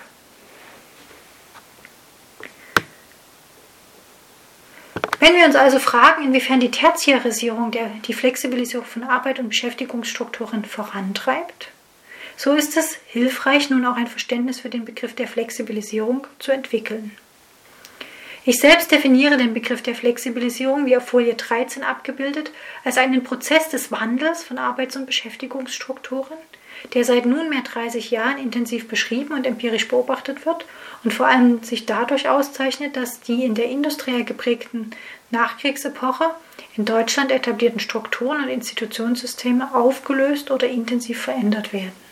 Wenn 5.20 5.36
wir 5.36 5.44
uns 5.44 5.54
also 5.54 5.78
fragen, 5.78 6.24
inwiefern 6.24 6.58
die 6.58 6.72
Tertiarisierung 6.72 7.70
der, 7.70 7.88
die 8.04 8.14
Flexibilisierung 8.14 8.84
von 8.84 9.04
Arbeit 9.04 9.38
und 9.38 9.50
Beschäftigungsstrukturen 9.50 10.64
vorantreibt, 10.64 11.68
so 12.36 12.54
ist 12.54 12.76
es 12.76 12.98
hilfreich, 13.06 13.70
nun 13.70 13.86
auch 13.86 13.94
ein 13.94 14.08
Verständnis 14.08 14.58
für 14.58 14.70
den 14.70 14.84
Begriff 14.84 15.14
der 15.14 15.28
Flexibilisierung 15.28 16.26
zu 16.40 16.50
entwickeln. 16.50 17.12
Ich 18.46 18.58
selbst 18.58 18.90
definiere 18.90 19.38
den 19.38 19.54
Begriff 19.54 19.80
der 19.80 19.94
Flexibilisierung, 19.94 20.84
wie 20.84 20.98
auf 20.98 21.06
Folie 21.08 21.32
13 21.32 21.82
abgebildet, 21.82 22.50
als 22.84 22.98
einen 22.98 23.24
Prozess 23.24 23.70
des 23.70 23.90
Wandels 23.90 24.44
von 24.44 24.58
Arbeits- 24.58 24.96
und 24.96 25.06
Beschäftigungsstrukturen, 25.06 26.36
der 26.92 27.06
seit 27.06 27.24
nunmehr 27.24 27.62
30 27.62 28.10
Jahren 28.10 28.36
intensiv 28.36 28.86
beschrieben 28.86 29.32
und 29.32 29.46
empirisch 29.46 29.88
beobachtet 29.88 30.44
wird 30.44 30.66
und 31.04 31.14
vor 31.14 31.26
allem 31.26 31.62
sich 31.62 31.86
dadurch 31.86 32.28
auszeichnet, 32.28 32.96
dass 32.96 33.22
die 33.22 33.44
in 33.44 33.54
der 33.54 33.70
industriell 33.70 34.24
geprägten 34.24 34.90
Nachkriegsepoche 35.30 36.26
in 36.76 36.84
Deutschland 36.84 37.30
etablierten 37.30 37.80
Strukturen 37.80 38.42
und 38.42 38.50
Institutionssysteme 38.50 39.74
aufgelöst 39.74 40.50
oder 40.50 40.68
intensiv 40.68 41.22
verändert 41.22 41.72
werden. 41.72 42.03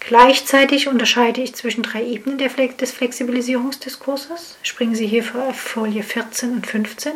Gleichzeitig 0.00 0.88
unterscheide 0.88 1.42
ich 1.42 1.54
zwischen 1.54 1.82
drei 1.82 2.02
Ebenen 2.04 2.38
des 2.38 2.90
Flexibilisierungsdiskurses. 2.90 4.56
Springen 4.62 4.94
Sie 4.94 5.06
hier 5.06 5.24
auf 5.36 5.60
Folie 5.60 6.02
14 6.02 6.52
und 6.52 6.66
15. 6.66 7.12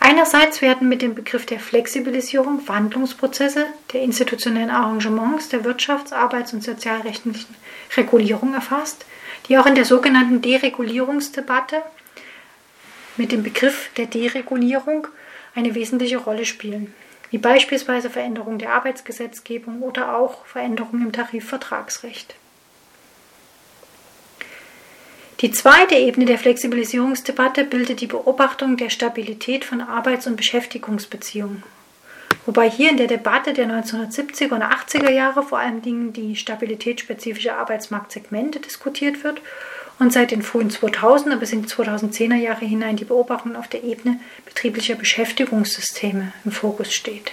Einerseits 0.00 0.60
werden 0.62 0.88
mit 0.88 1.00
dem 1.00 1.14
Begriff 1.14 1.46
der 1.46 1.58
Flexibilisierung 1.58 2.68
Wandlungsprozesse 2.68 3.66
der 3.92 4.02
institutionellen 4.02 4.70
Arrangements 4.70 5.48
der 5.48 5.64
Wirtschafts-, 5.64 6.12
Arbeits- 6.12 6.52
und 6.52 6.62
sozialrechtlichen 6.62 7.54
Regulierung 7.96 8.52
erfasst, 8.54 9.06
die 9.48 9.56
auch 9.56 9.66
in 9.66 9.74
der 9.74 9.84
sogenannten 9.84 10.42
Deregulierungsdebatte 10.42 11.82
mit 13.16 13.32
dem 13.32 13.42
Begriff 13.42 13.90
der 13.96 14.06
Deregulierung 14.06 15.08
eine 15.54 15.74
wesentliche 15.74 16.18
Rolle 16.18 16.44
spielen 16.44 16.92
wie 17.30 17.38
beispielsweise 17.38 18.10
Veränderung 18.10 18.58
der 18.58 18.72
Arbeitsgesetzgebung 18.72 19.82
oder 19.82 20.16
auch 20.16 20.46
Veränderungen 20.46 21.06
im 21.06 21.12
Tarifvertragsrecht. 21.12 22.34
Die 25.40 25.50
zweite 25.50 25.96
Ebene 25.96 26.24
der 26.24 26.38
Flexibilisierungsdebatte 26.38 27.64
bildet 27.64 28.00
die 28.00 28.06
Beobachtung 28.06 28.78
der 28.78 28.88
Stabilität 28.88 29.66
von 29.66 29.82
Arbeits- 29.82 30.26
und 30.26 30.36
Beschäftigungsbeziehungen. 30.36 31.62
Wobei 32.46 32.70
hier 32.70 32.90
in 32.90 32.96
der 32.96 33.08
Debatte 33.08 33.52
der 33.52 33.66
1970er 33.66 34.54
und 34.54 34.62
80er 34.62 35.10
Jahre 35.10 35.42
vor 35.42 35.58
allen 35.58 35.82
Dingen 35.82 36.12
die 36.12 36.36
stabilitätsspezifische 36.36 37.54
Arbeitsmarktsegmente 37.54 38.60
diskutiert 38.60 39.24
wird 39.24 39.42
und 39.98 40.12
seit 40.12 40.30
den 40.30 40.42
frühen 40.42 40.70
2000er 40.70 41.36
bis 41.36 41.52
in 41.52 41.62
die 41.62 41.68
2010er 41.68 42.36
Jahre 42.36 42.64
hinein 42.64 42.96
die 42.96 43.04
Beobachtung 43.04 43.56
auf 43.56 43.68
der 43.68 43.84
Ebene 43.84 44.20
betrieblicher 44.44 44.94
Beschäftigungssysteme 44.94 46.32
im 46.44 46.52
Fokus 46.52 46.92
steht. 46.92 47.32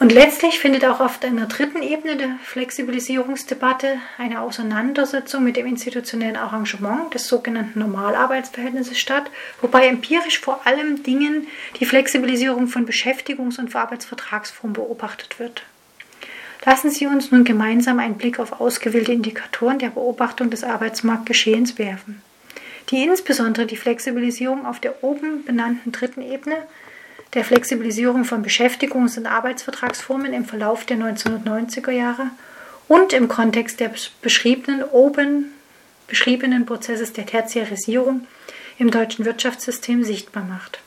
Und 0.00 0.12
letztlich 0.12 0.58
findet 0.58 0.84
auch 0.84 1.00
auf 1.00 1.22
einer 1.22 1.46
dritten 1.46 1.80
Ebene 1.80 2.16
der 2.16 2.36
Flexibilisierungsdebatte 2.42 3.96
eine 4.18 4.40
Auseinandersetzung 4.40 5.44
mit 5.44 5.56
dem 5.56 5.66
institutionellen 5.66 6.36
Arrangement 6.36 7.14
des 7.14 7.28
sogenannten 7.28 7.78
Normalarbeitsverhältnisses 7.78 8.98
statt, 8.98 9.30
wobei 9.62 9.86
empirisch 9.86 10.40
vor 10.40 10.66
allem 10.66 11.02
Dingen 11.04 11.46
die 11.80 11.86
Flexibilisierung 11.86 12.66
von 12.66 12.86
Beschäftigungs- 12.86 13.58
und 13.58 13.74
Arbeitsvertragsformen 13.74 14.74
beobachtet 14.74 15.38
wird. 15.38 15.62
Lassen 16.66 16.90
Sie 16.90 17.06
uns 17.06 17.30
nun 17.30 17.44
gemeinsam 17.44 17.98
einen 17.98 18.16
Blick 18.16 18.38
auf 18.38 18.60
ausgewählte 18.60 19.12
Indikatoren 19.12 19.78
der 19.78 19.90
Beobachtung 19.90 20.48
des 20.48 20.64
Arbeitsmarktgeschehens 20.64 21.78
werfen, 21.78 22.22
die 22.88 23.02
insbesondere 23.02 23.66
die 23.66 23.76
Flexibilisierung 23.76 24.64
auf 24.64 24.80
der 24.80 25.04
oben 25.04 25.44
benannten 25.44 25.92
dritten 25.92 26.22
Ebene, 26.22 26.56
der 27.34 27.44
Flexibilisierung 27.44 28.24
von 28.24 28.42
Beschäftigungs- 28.42 29.18
und 29.18 29.26
Arbeitsvertragsformen 29.26 30.32
im 30.32 30.46
Verlauf 30.46 30.86
der 30.86 30.96
1990er 30.96 31.90
Jahre 31.90 32.30
und 32.88 33.12
im 33.12 33.28
Kontext 33.28 33.80
des 33.80 34.10
beschriebenen 34.22 34.82
oben 34.84 35.52
beschriebenen 36.06 36.64
Prozesses 36.64 37.12
der 37.12 37.26
Tertiarisierung 37.26 38.26
im 38.78 38.90
deutschen 38.90 39.24
Wirtschaftssystem 39.24 40.04
sichtbar 40.04 40.44
macht. 40.44 40.83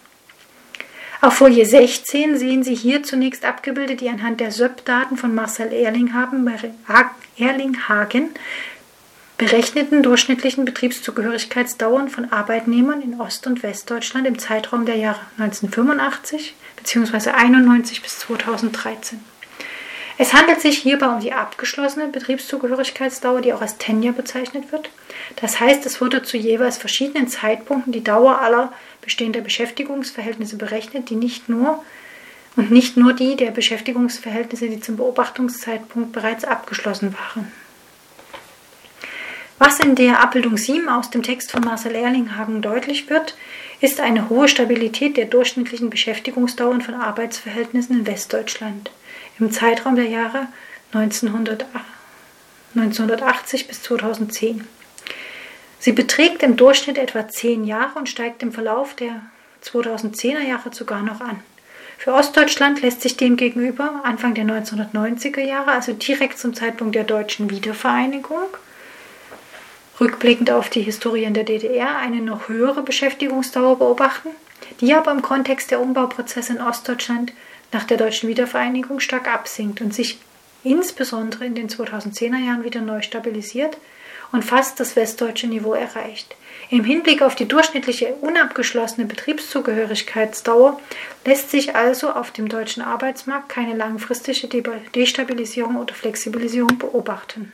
Auf 1.19 1.33
Folie 1.33 1.65
16 1.65 2.37
sehen 2.37 2.61
Sie 2.61 2.75
hier 2.75 3.01
zunächst 3.01 3.43
abgebildet 3.43 4.01
die 4.01 4.09
anhand 4.09 4.39
der 4.39 4.51
SÖP-Daten 4.51 5.17
von 5.17 5.33
Marcel 5.33 5.73
Erlinghagen 5.73 6.45
berechneten 9.37 10.03
durchschnittlichen 10.03 10.63
Betriebszugehörigkeitsdauern 10.65 12.09
von 12.09 12.31
Arbeitnehmern 12.31 13.01
in 13.01 13.19
Ost- 13.19 13.47
und 13.47 13.63
Westdeutschland 13.63 14.27
im 14.27 14.37
Zeitraum 14.37 14.85
der 14.85 14.97
Jahre 14.97 15.21
1985 15.39 16.53
bzw. 16.75 17.31
91 17.31 18.03
bis 18.03 18.19
2013. 18.19 19.19
Es 20.19 20.33
handelt 20.33 20.61
sich 20.61 20.79
hierbei 20.79 21.07
um 21.07 21.19
die 21.19 21.33
abgeschlossene 21.33 22.07
Betriebszugehörigkeitsdauer, 22.07 23.41
die 23.41 23.53
auch 23.53 23.61
als 23.61 23.77
Tenure 23.77 24.13
bezeichnet 24.13 24.71
wird. 24.71 24.89
Das 25.35 25.59
heißt, 25.59 25.85
es 25.85 26.01
wurde 26.01 26.23
zu 26.23 26.37
jeweils 26.37 26.77
verschiedenen 26.77 27.27
Zeitpunkten 27.27 27.91
die 27.91 28.03
Dauer 28.03 28.41
aller 28.41 28.71
bestehender 29.07 29.41
Beschäftigungsverhältnisse 29.41 30.57
berechnet, 30.57 31.09
die 31.09 31.15
nicht 31.15 31.49
nur 31.49 31.83
und 32.55 32.71
nicht 32.71 32.97
nur 32.97 33.13
die 33.13 33.35
der 33.35 33.51
Beschäftigungsverhältnisse, 33.51 34.69
die 34.69 34.79
zum 34.79 34.97
Beobachtungszeitpunkt 34.97 36.11
bereits 36.11 36.43
abgeschlossen 36.43 37.13
waren. 37.13 37.51
Was 39.59 39.79
in 39.79 39.95
der 39.95 40.21
Abbildung 40.21 40.57
7 40.57 40.87
aus 40.87 41.09
dem 41.09 41.23
Text 41.23 41.51
von 41.51 41.61
Marcel 41.61 41.95
Erlinghagen 41.95 42.61
deutlich 42.61 43.09
wird, 43.09 43.35
ist 43.81 43.99
eine 43.99 44.29
hohe 44.29 44.47
Stabilität 44.47 45.17
der 45.17 45.25
durchschnittlichen 45.25 45.89
Beschäftigungsdauern 45.89 46.81
von 46.81 46.93
Arbeitsverhältnissen 46.93 47.99
in 47.99 48.07
Westdeutschland 48.07 48.91
im 49.39 49.51
Zeitraum 49.51 49.95
der 49.95 50.09
Jahre 50.09 50.47
1980 50.93 53.67
bis 53.67 53.81
2010. 53.83 54.67
Sie 55.79 55.91
beträgt 55.91 56.43
im 56.43 56.57
Durchschnitt 56.57 56.97
etwa 56.97 57.27
zehn 57.27 57.63
Jahre 57.63 57.99
und 57.99 58.09
steigt 58.09 58.41
im 58.43 58.51
Verlauf 58.51 58.95
der 58.95 59.21
2010er 59.63 60.41
Jahre 60.41 60.73
sogar 60.73 61.01
noch 61.01 61.21
an. 61.21 61.41
Für 61.97 62.13
Ostdeutschland 62.13 62.81
lässt 62.81 63.01
sich 63.01 63.17
demgegenüber 63.17 64.01
Anfang 64.03 64.33
der 64.33 64.45
1990er 64.45 65.41
Jahre, 65.41 65.71
also 65.71 65.93
direkt 65.93 66.37
zum 66.37 66.53
Zeitpunkt 66.53 66.95
der 66.95 67.03
deutschen 67.03 67.49
Wiedervereinigung, 67.49 68.47
rückblickend 69.99 70.51
auf 70.51 70.69
die 70.69 70.81
Historie 70.81 71.23
in 71.23 71.33
der 71.33 71.43
DDR, 71.43 71.97
eine 71.97 72.21
noch 72.21 72.49
höhere 72.49 72.83
Beschäftigungsdauer 72.83 73.79
beobachten, 73.79 74.29
die 74.79 74.93
aber 74.93 75.11
im 75.11 75.23
Kontext 75.23 75.71
der 75.71 75.81
Umbauprozesse 75.81 76.53
in 76.53 76.61
Ostdeutschland 76.61 77.33
nach 77.71 77.83
der 77.83 77.97
deutschen 77.97 78.29
Wiedervereinigung 78.29 78.99
stark 78.99 79.27
absinkt 79.27 79.81
und 79.81 79.93
sich 79.93 80.19
insbesondere 80.63 81.45
in 81.45 81.55
den 81.55 81.67
2010er 81.67 82.45
Jahren 82.45 82.63
wieder 82.63 82.81
neu 82.81 83.01
stabilisiert 83.01 83.77
und 84.31 84.43
fast 84.43 84.79
das 84.79 84.95
westdeutsche 84.95 85.47
Niveau 85.47 85.73
erreicht. 85.73 86.35
Im 86.69 86.83
Hinblick 86.83 87.21
auf 87.21 87.35
die 87.35 87.47
durchschnittliche 87.47 88.13
unabgeschlossene 88.15 89.07
Betriebszugehörigkeitsdauer 89.07 90.79
lässt 91.25 91.49
sich 91.49 91.75
also 91.75 92.11
auf 92.11 92.31
dem 92.31 92.49
deutschen 92.49 92.83
Arbeitsmarkt 92.83 93.47
keine 93.47 93.75
langfristige 93.75 94.63
Destabilisierung 94.93 95.77
oder 95.77 95.93
Flexibilisierung 95.93 96.77
beobachten. 96.77 97.53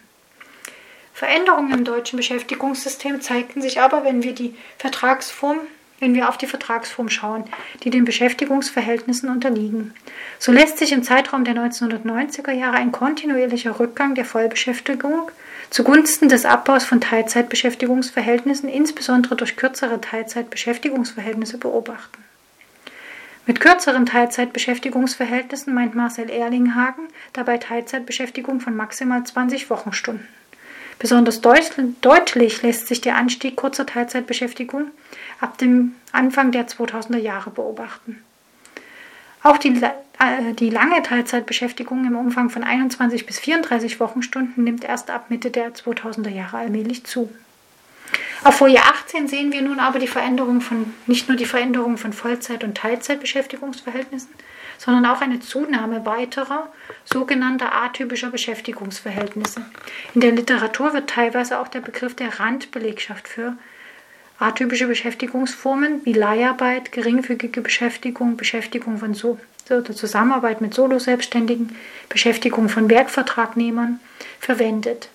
Veränderungen 1.14 1.72
im 1.72 1.84
deutschen 1.84 2.18
Beschäftigungssystem 2.18 3.22
zeigten 3.22 3.62
sich 3.62 3.80
aber, 3.80 4.04
wenn 4.04 4.24
wir 4.24 4.34
die 4.34 4.56
Vertragsform 4.80 5.60
wenn 6.04 6.16
wir 6.16 6.28
auf 6.28 6.38
die 6.38 6.48
Vertragsform 6.48 7.10
schauen, 7.10 7.46
die 7.84 7.90
den 7.90 8.04
Beschäftigungsverhältnissen 8.04 9.30
unterliegen. 9.30 9.94
So 10.38 10.52
lässt 10.52 10.78
sich 10.78 10.92
im 10.92 11.02
Zeitraum 11.02 11.46
der 11.46 11.56
1990er 11.56 12.52
Jahre 12.52 12.76
ein 12.76 12.92
kontinuierlicher 12.92 13.80
Rückgang 13.80 14.14
der 14.14 14.26
Vollbeschäftigung 14.26 15.32
zugunsten 15.74 16.30
des 16.30 16.46
Abbaus 16.46 16.86
von 16.86 17.02
Teilzeitbeschäftigungsverhältnissen, 17.02 18.70
insbesondere 18.70 19.36
durch 19.36 19.56
kürzere 19.56 20.00
Teilzeitbeschäftigungsverhältnisse, 20.00 21.58
beobachten. 21.58 22.24
Mit 23.48 23.60
kürzeren 23.60 24.06
Teilzeitbeschäftigungsverhältnissen 24.06 25.74
meint 25.74 25.96
Marcel 25.96 26.30
Erlinghagen 26.30 27.08
dabei 27.34 27.58
Teilzeitbeschäftigung 27.58 28.62
von 28.62 28.76
maximal 28.76 29.24
20 29.24 29.72
Wochenstunden. 29.72 30.28
Besonders 31.00 31.42
deutlich 31.42 32.62
lässt 32.62 32.88
sich 32.88 33.02
der 33.02 33.18
Anstieg 33.18 33.56
kurzer 33.56 33.88
Teilzeitbeschäftigung 33.88 34.92
ab 35.42 35.58
dem 35.58 35.96
Anfang 36.12 36.52
der 36.52 36.68
2000er 36.68 37.18
Jahre 37.18 37.50
beobachten. 37.50 38.24
Auch 39.42 39.58
die, 39.58 39.82
die 40.60 40.70
lange 40.70 41.02
Teilzeitbeschäftigung 41.02 42.06
im 42.06 42.16
Umfang 42.16 42.50
von 42.50 42.64
21 42.64 43.26
bis 43.26 43.40
34 43.40 44.00
Wochenstunden 44.00 44.64
nimmt 44.64 44.84
erst 44.84 45.10
ab 45.10 45.30
Mitte 45.30 45.52
der 45.52 45.74
2000er 45.74 46.30
Jahre 46.30 46.58
allmählich 46.58 47.06
zu. 47.06 47.30
Auf 48.44 48.56
Folie 48.56 48.82
18 48.82 49.28
sehen 49.28 49.52
wir 49.52 49.62
nun 49.62 49.80
aber 49.80 50.00
die 50.00 50.08
Veränderung 50.08 50.60
von, 50.60 50.94
nicht 51.08 51.30
nur 51.30 51.38
die 51.38 51.46
Veränderung 51.46 51.98
von 51.98 52.12
Vollzeit- 52.12 52.64
und 52.64 52.76
Teilzeitbeschäftigungsverhältnissen, 52.76 54.30
sondern 54.78 55.06
auch 55.06 55.22
eine 55.22 55.40
Zunahme 55.40 56.06
weiterer 56.06 56.68
sogenannter 57.06 57.74
atypischer 57.74 58.30
Beschäftigungsverhältnisse. 58.30 59.66
In 60.14 60.22
der 60.22 60.34
Literatur 60.34 60.94
wird 60.94 61.10
teilweise 61.10 61.60
auch 61.60 61.70
der 61.70 61.80
Begriff 61.80 62.16
der 62.16 62.40
Randbelegschaft 62.40 63.28
für 63.28 63.56
atypische 64.40 64.88
Beschäftigungsformen 64.88 66.02
wie 66.06 66.14
Leiharbeit, 66.14 66.92
geringfügige 66.92 67.62
Beschäftigung, 67.62 68.36
Beschäftigung 68.36 68.98
von 68.98 69.14
so 69.14 69.40
oder 69.70 69.96
Zusammenarbeit 69.96 70.62
mit 70.62 70.74
Soloselbstständigen, 70.74 71.76
Beschäftigung 72.10 72.70
von 72.70 72.90
Werkvertragnehmern 72.90 74.00
verwendet. 74.40 75.10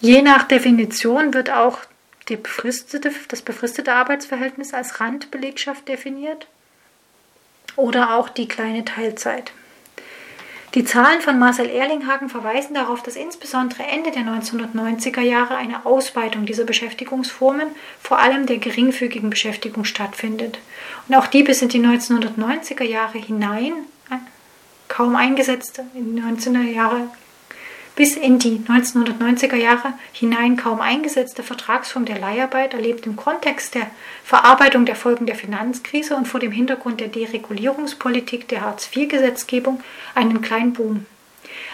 Je 0.00 0.22
nach 0.22 0.44
Definition 0.44 1.34
wird 1.34 1.50
auch 1.50 1.78
befristete, 2.36 3.10
das 3.28 3.42
befristete 3.42 3.92
Arbeitsverhältnis 3.92 4.72
als 4.72 5.00
Randbelegschaft 5.00 5.88
definiert 5.88 6.46
oder 7.76 8.14
auch 8.14 8.28
die 8.28 8.48
kleine 8.48 8.84
Teilzeit. 8.84 9.52
Die 10.74 10.84
Zahlen 10.84 11.20
von 11.20 11.38
Marcel 11.40 11.68
Erlinghagen 11.68 12.28
verweisen 12.28 12.74
darauf, 12.74 13.02
dass 13.02 13.16
insbesondere 13.16 13.82
Ende 13.82 14.12
der 14.12 14.22
1990er 14.22 15.20
Jahre 15.20 15.56
eine 15.56 15.84
Ausweitung 15.84 16.46
dieser 16.46 16.62
Beschäftigungsformen, 16.62 17.66
vor 18.00 18.20
allem 18.20 18.46
der 18.46 18.58
geringfügigen 18.58 19.30
Beschäftigung, 19.30 19.84
stattfindet. 19.84 20.60
Und 21.08 21.16
auch 21.16 21.26
die 21.26 21.42
bis 21.42 21.60
in 21.62 21.70
die 21.70 21.80
1990er 21.80 22.84
Jahre 22.84 23.18
hinein 23.18 23.72
kaum 24.86 25.16
eingesetzte, 25.16 25.84
in 25.94 26.16
die 26.16 26.22
19er 26.22 26.62
Jahre 26.62 27.08
bis 27.96 28.16
in 28.16 28.38
die 28.38 28.62
1990er 28.66 29.56
Jahre 29.56 29.92
hinein 30.12 30.56
kaum 30.56 30.80
eingesetzte 30.80 31.42
Vertragsform 31.42 32.04
der 32.04 32.18
Leiharbeit 32.18 32.74
erlebt 32.74 33.06
im 33.06 33.16
Kontext 33.16 33.74
der 33.74 33.90
Verarbeitung 34.24 34.86
der 34.86 34.96
Folgen 34.96 35.26
der 35.26 35.34
Finanzkrise 35.34 36.16
und 36.16 36.26
vor 36.26 36.40
dem 36.40 36.52
Hintergrund 36.52 37.00
der 37.00 37.08
Deregulierungspolitik 37.08 38.48
der 38.48 38.62
Hartz-IV-Gesetzgebung 38.62 39.80
einen 40.14 40.40
kleinen 40.40 40.72
Boom. 40.72 41.06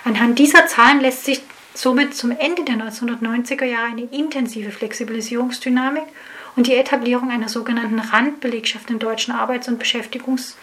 Anhand 0.04 0.38
dieser 0.38 0.66
Zahlen 0.66 1.00
lässt 1.00 1.24
sich 1.24 1.42
somit 1.74 2.14
zum 2.14 2.30
Ende 2.30 2.64
der 2.64 2.76
1990er 2.76 3.64
Jahre 3.64 3.86
eine 3.86 4.08
intensive 4.10 4.70
Flexibilisierungsdynamik 4.70 6.04
und 6.56 6.66
die 6.66 6.74
Etablierung 6.74 7.30
einer 7.30 7.48
sogenannten 7.48 7.98
Randbelegschaft 7.98 8.90
im 8.90 8.98
deutschen 8.98 9.34
Arbeits- 9.34 9.68
und 9.68 9.78
Beschäftigungs 9.78 10.56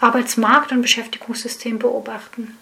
Arbeitsmarkt- 0.00 0.72
und 0.72 0.82
Beschäftigungssystem 0.82 1.78
beobachten. 1.78 2.56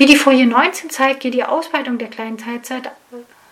Wie 0.00 0.06
die 0.06 0.16
Folie 0.16 0.46
19 0.46 0.88
zeigt, 0.88 1.20
geht 1.20 1.34
die 1.34 1.44
Ausweitung 1.44 1.98
der 1.98 2.08
kleinen 2.08 2.38
Teilzeit 2.38 2.90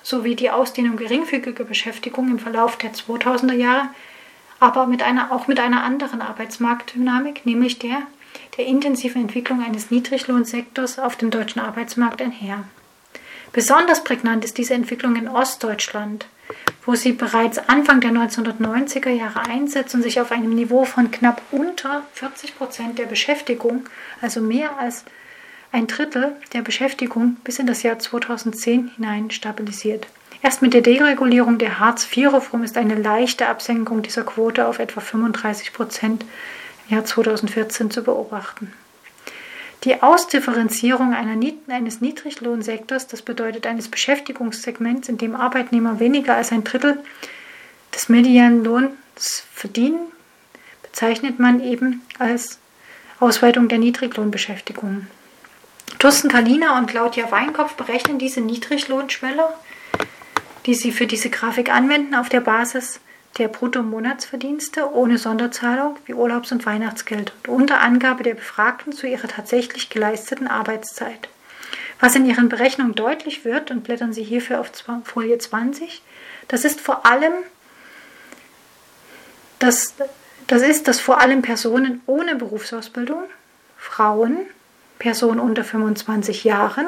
sowie 0.03 0.35
die 0.35 0.49
Ausdehnung 0.49 0.97
geringfügiger 0.97 1.65
Beschäftigung 1.65 2.31
im 2.31 2.39
Verlauf 2.39 2.79
der 2.79 2.95
2000er 2.95 3.53
Jahre 3.53 3.91
aber 4.59 4.87
mit 4.87 5.03
einer, 5.03 5.31
auch 5.31 5.47
mit 5.47 5.61
einer 5.61 5.85
anderen 5.85 6.23
Arbeitsmarktdynamik, 6.23 7.45
nämlich 7.45 7.79
der 7.79 7.99
der 8.57 8.65
intensiven 8.65 9.21
Entwicklung 9.21 9.63
eines 9.63 9.91
Niedriglohnsektors 9.91 10.99
auf 10.99 11.17
dem 11.17 11.31
deutschen 11.31 11.61
Arbeitsmarkt 11.61 12.23
einher. 12.23 12.65
Besonders 13.53 14.03
prägnant 14.03 14.43
ist 14.43 14.57
diese 14.57 14.73
Entwicklung 14.73 15.17
in 15.17 15.29
Ostdeutschland, 15.29 16.29
wo 16.87 16.95
sie 16.95 17.13
bereits 17.13 17.59
Anfang 17.59 18.01
der 18.01 18.13
1990er 18.13 19.11
Jahre 19.11 19.43
einsetzt 19.51 19.95
und 19.95 20.03
sich 20.03 20.19
auf 20.19 20.33
einem 20.33 20.55
Niveau 20.55 20.87
von 20.87 21.11
knapp 21.11 21.43
unter 21.51 22.05
40 22.15 22.57
Prozent 22.57 22.99
der 22.99 23.05
Beschäftigung, 23.05 23.85
also 24.23 24.41
mehr 24.41 24.79
als 24.79 25.05
ein 25.73 25.87
Drittel 25.87 26.37
der 26.53 26.63
Beschäftigung 26.63 27.37
bis 27.45 27.59
in 27.59 27.67
das 27.67 27.83
Jahr 27.83 27.99
2010 27.99 28.93
hinein 28.97 29.31
stabilisiert. 29.31 30.07
Erst 30.43 30.63
mit 30.63 30.73
der 30.73 30.83
Deregulierung 30.83 31.59
der 31.59 31.81
Hartz-IV-Reform 31.81 32.63
ist 32.63 32.77
eine 32.77 32.95
leichte 32.95 33.49
Absenkung 33.49 34.03
dieser 34.03 34.23
Quote 34.23 34.67
auf 34.67 34.79
etwa 34.79 35.01
35 35.01 35.73
Prozent 35.73 36.25
im 36.89 36.95
Jahr 36.95 37.05
2014 37.05 37.91
zu 37.91 38.03
beobachten. 38.03 38.73
Die 39.85 40.03
Ausdifferenzierung 40.03 41.15
eines 41.15 42.01
Niedriglohnsektors, 42.01 43.07
das 43.07 43.23
bedeutet 43.23 43.67
eines 43.67 43.89
Beschäftigungssegments, 43.89 45.09
in 45.09 45.19
dem 45.19 45.37
Arbeitnehmer 45.37 46.01
weniger 46.01 46.35
als 46.35 46.51
ein 46.51 46.65
Drittel 46.65 47.03
des 47.95 48.09
Medianlohns 48.09 49.45
verdienen, 49.53 50.01
bezeichnet 50.83 51.39
man 51.39 51.63
eben 51.63 52.03
als 52.19 52.59
Ausweitung 53.21 53.69
der 53.69 53.79
Niedriglohnbeschäftigung. 53.79 55.07
Thorsten 55.99 56.29
Kalina 56.29 56.79
und 56.79 56.87
Claudia 56.87 57.29
Weinkopf 57.33 57.75
berechnen 57.75 58.21
diese 58.21 58.41
Niedriglohnschwelle, 58.41 59.49
die 60.65 60.75
sie 60.75 60.93
für 60.93 61.09
diese 61.09 61.29
Grafik 61.29 61.75
anwenden, 61.75 62.15
auf 62.15 62.29
der 62.29 62.41
Basis 62.41 63.01
der 63.39 63.49
Bruttomonatsverdienste 63.49 64.93
ohne 64.93 65.19
Sonderzahlung 65.19 65.97
wie 66.07 66.15
Urlaubs- 66.15 66.53
und 66.53 66.65
Weihnachtsgeld 66.67 67.33
und 67.47 67.55
unter 67.55 67.81
Angabe 67.81 68.23
der 68.23 68.35
Befragten 68.35 68.93
zu 68.93 69.09
ihrer 69.09 69.27
tatsächlich 69.27 69.91
geleisteten 69.91 70.47
Arbeitszeit. 70.47 71.29
Was 71.99 72.15
in 72.15 72.27
ihren 72.27 72.49
Berechnungen 72.49 72.95
deutlich 72.95 73.45
wird, 73.45 73.73
und 73.73 73.83
blättern 73.83 74.13
Sie 74.13 74.23
hierfür 74.23 74.61
auf 74.61 74.71
Folie 75.03 75.39
20, 75.39 76.03
das 76.47 76.65
ist 76.65 76.81
vor 76.81 77.07
allem, 77.07 77.33
das, 79.59 79.95
das 80.47 80.63
ist, 80.63 80.87
dass 80.87 81.01
vor 81.01 81.21
allem 81.21 81.43
Personen 81.43 82.03
ohne 82.07 82.37
Berufsausbildung, 82.37 83.25
Frauen, 83.77 84.47
Personen 84.99 85.41
unter 85.41 85.65
25 85.65 86.45
Jahren, 86.45 86.87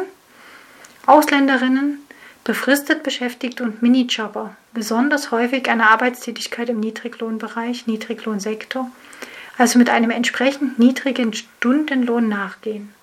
Ausländerinnen, 1.07 1.99
befristet 2.45 3.03
Beschäftigte 3.03 3.63
und 3.63 3.83
Minijobber 3.83 4.57
besonders 4.73 5.31
häufig 5.31 5.69
einer 5.69 5.91
Arbeitstätigkeit 5.91 6.69
im 6.69 6.81
Niedriglohnbereich, 6.81 7.87
Niedriglohnsektor, 7.87 8.91
also 9.59 9.79
mit 9.79 9.91
einem 9.91 10.11
entsprechend 10.11 10.79
niedrigen 10.79 11.33
Stundenlohn 11.33 12.29
nachgehen. 12.29 12.95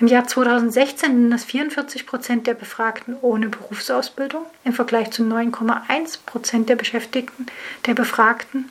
Im 0.00 0.08
Jahr 0.08 0.26
2016 0.26 1.10
sind 1.10 1.30
das 1.30 1.44
44 1.44 2.06
Prozent 2.06 2.46
der 2.46 2.54
Befragten 2.54 3.16
ohne 3.22 3.48
Berufsausbildung 3.48 4.44
im 4.64 4.72
Vergleich 4.72 5.12
zu 5.12 5.22
9,1 5.22 6.18
Prozent 6.26 6.68
der 6.68 6.76
Beschäftigten 6.76 7.46
der 7.86 7.94
Befragten 7.94 8.68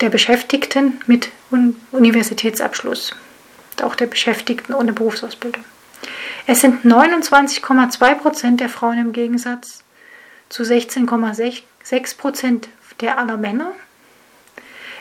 der 0.00 0.10
Beschäftigten 0.10 1.00
mit 1.06 1.30
Universitätsabschluss 1.90 3.14
auch 3.82 3.94
der 3.94 4.06
Beschäftigten 4.06 4.74
ohne 4.74 4.92
Berufsausbildung. 4.92 5.64
Es 6.46 6.60
sind 6.60 6.84
29,2 6.84 8.14
Prozent 8.14 8.60
der 8.60 8.68
Frauen 8.68 8.98
im 8.98 9.12
Gegensatz 9.12 9.82
zu 10.48 10.62
16,6 10.62 12.16
Prozent 12.16 12.68
der 13.00 13.18
aller 13.18 13.36
Männer. 13.36 13.72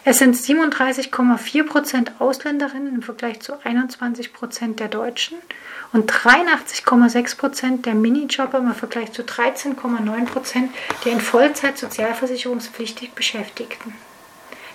Es 0.08 0.20
sind 0.20 0.36
37,4 0.36 1.64
Prozent 1.64 2.12
Ausländerinnen 2.20 2.96
im 2.96 3.02
Vergleich 3.02 3.40
zu 3.40 3.54
21 3.64 4.34
Prozent 4.34 4.80
der 4.80 4.88
Deutschen 4.88 5.38
und 5.94 6.12
83,6 6.12 7.38
Prozent 7.38 7.86
der 7.86 7.96
Minijobber 7.96 8.60
im 8.60 8.74
Vergleich 8.76 9.12
zu 9.14 9.24
13,9 9.24 10.26
Prozent 10.26 10.72
der 11.04 11.14
in 11.14 11.22
Vollzeit 11.22 11.78
sozialversicherungspflichtig 11.78 13.14
Beschäftigten. 13.14 13.96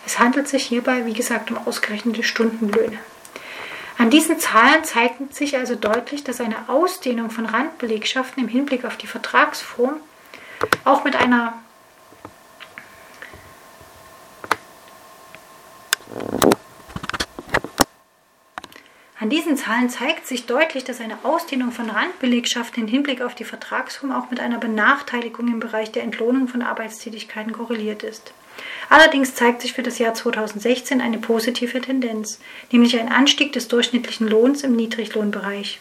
Es 0.05 0.19
handelt 0.19 0.49
sich 0.49 0.65
hierbei, 0.65 1.07
wie 1.07 1.13
gesagt, 1.13 1.51
um 1.51 1.59
ausgerechnete 1.59 2.25
Stundenlöhne. 2.25 2.99
An 4.01 4.09
diesen 4.09 4.39
Zahlen 4.39 4.83
zeigt 4.83 5.35
sich 5.35 5.59
also 5.59 5.75
deutlich, 5.75 6.25
dass 6.25 6.41
eine 6.41 6.71
Ausdehnung 6.71 7.29
von 7.29 7.45
Randbelegschaften 7.45 8.43
im 8.43 8.49
Hinblick 8.49 8.87
auf 8.87 8.97
die 8.97 9.07
Vertragsform 9.07 10.01
auch 10.87 11.05
mit 11.05 11.17
einer 11.17 11.53
An 19.19 19.29
diesen 19.29 19.59
Zahlen 19.59 19.91
zeigt 19.91 20.27
sich 20.27 20.47
deutlich, 20.47 20.85
dass 20.85 21.03
eine 21.03 21.19
Ausdehnung 21.23 21.71
von 21.71 21.91
Randbelegschaften 21.91 22.85
im 22.85 22.89
Hinblick 22.89 23.21
auf 23.21 23.35
die 23.35 23.45
Vertragsform 23.45 24.13
auch 24.13 24.31
mit 24.31 24.41
einer 24.41 24.57
Benachteiligung 24.57 25.49
im 25.49 25.61
Bereich 25.61 25.93
der 25.93 26.05
Entlohnung 26.05 26.49
von 26.49 26.63
Arbeitstätigkeiten 26.63 27.53
korreliert 27.53 28.03
ist. 28.03 28.33
Allerdings 28.91 29.37
zeigt 29.37 29.63
sich 29.63 29.73
für 29.73 29.85
das 29.85 29.99
Jahr 30.01 30.15
2016 30.15 31.01
eine 31.01 31.19
positive 31.19 31.81
Tendenz, 31.81 32.41
nämlich 32.73 32.99
ein 32.99 33.09
Anstieg 33.09 33.53
des 33.53 33.69
durchschnittlichen 33.69 34.27
Lohns 34.27 34.65
im 34.65 34.75
Niedriglohnbereich, 34.75 35.79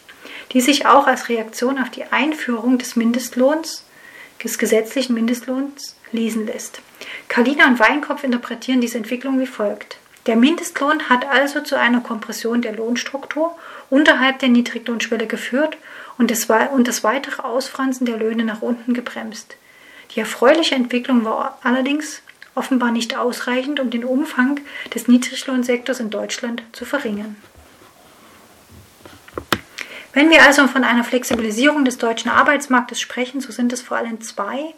die 0.52 0.60
sich 0.60 0.86
auch 0.86 1.08
als 1.08 1.28
Reaktion 1.28 1.80
auf 1.80 1.90
die 1.90 2.04
Einführung 2.04 2.78
des 2.78 2.94
Mindestlohns, 2.94 3.84
des 4.44 4.58
gesetzlichen 4.58 5.14
Mindestlohns, 5.14 5.96
lesen 6.12 6.46
lässt. 6.46 6.82
Kalina 7.26 7.66
und 7.66 7.80
Weinkopf 7.80 8.22
interpretieren 8.22 8.80
diese 8.80 8.98
Entwicklung 8.98 9.40
wie 9.40 9.46
folgt. 9.46 9.98
Der 10.26 10.36
Mindestlohn 10.36 11.08
hat 11.08 11.26
also 11.26 11.62
zu 11.62 11.76
einer 11.76 12.02
Kompression 12.02 12.62
der 12.62 12.76
Lohnstruktur 12.76 13.58
unterhalb 13.90 14.38
der 14.38 14.50
Niedriglohnschwelle 14.50 15.26
geführt 15.26 15.76
und 16.16 16.30
das, 16.30 16.44
und 16.44 16.86
das 16.86 17.02
weitere 17.02 17.42
Ausfransen 17.42 18.06
der 18.06 18.18
Löhne 18.18 18.44
nach 18.44 18.62
unten 18.62 18.94
gebremst. 18.94 19.56
Die 20.14 20.20
erfreuliche 20.20 20.76
Entwicklung 20.76 21.24
war 21.24 21.58
allerdings 21.64 22.22
offenbar 22.54 22.90
nicht 22.90 23.16
ausreichend, 23.16 23.80
um 23.80 23.90
den 23.90 24.04
Umfang 24.04 24.60
des 24.94 25.08
Niedriglohnsektors 25.08 26.00
in 26.00 26.10
Deutschland 26.10 26.62
zu 26.72 26.84
verringern. 26.84 27.36
Wenn 30.12 30.30
wir 30.30 30.42
also 30.42 30.66
von 30.66 30.82
einer 30.82 31.04
Flexibilisierung 31.04 31.84
des 31.84 31.98
deutschen 31.98 32.30
Arbeitsmarktes 32.30 33.00
sprechen, 33.00 33.40
so 33.40 33.52
sind 33.52 33.72
es 33.72 33.80
vor 33.80 33.96
allem 33.96 34.20
zwei, 34.20 34.74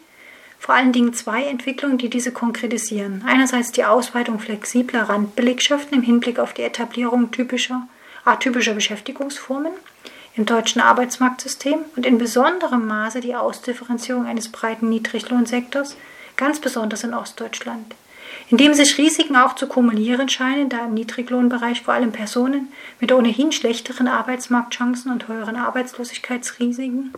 vor 0.59 0.75
allen 0.75 0.91
Dingen 0.91 1.13
zwei 1.13 1.45
Entwicklungen, 1.45 1.97
die 1.97 2.09
diese 2.09 2.31
konkretisieren. 2.31 3.23
Einerseits 3.25 3.71
die 3.71 3.83
Ausweitung 3.83 4.39
flexibler 4.39 5.09
Randbelegschaften 5.09 5.97
im 5.97 6.03
Hinblick 6.03 6.37
auf 6.37 6.53
die 6.53 6.61
Etablierung 6.61 7.31
typischer, 7.31 7.87
atypischer 8.25 8.75
Beschäftigungsformen 8.75 9.73
im 10.35 10.45
deutschen 10.45 10.81
Arbeitsmarktsystem 10.81 11.79
und 11.95 12.05
in 12.05 12.19
besonderem 12.19 12.85
Maße 12.85 13.19
die 13.19 13.35
Ausdifferenzierung 13.35 14.25
eines 14.25 14.49
breiten 14.49 14.89
Niedriglohnsektors 14.89 15.97
ganz 16.37 16.59
besonders 16.59 17.03
in 17.03 17.13
Ostdeutschland, 17.13 17.95
in 18.49 18.57
dem 18.57 18.73
sich 18.73 18.97
Risiken 18.97 19.35
auch 19.35 19.55
zu 19.55 19.67
kumulieren 19.67 20.29
scheinen, 20.29 20.69
da 20.69 20.85
im 20.85 20.93
Niedriglohnbereich 20.93 21.81
vor 21.81 21.93
allem 21.93 22.11
Personen 22.11 22.71
mit 22.99 23.11
ohnehin 23.11 23.51
schlechteren 23.51 24.07
Arbeitsmarktchancen 24.07 25.11
und 25.11 25.27
höheren 25.27 25.55
Arbeitslosigkeitsrisiken 25.55 27.13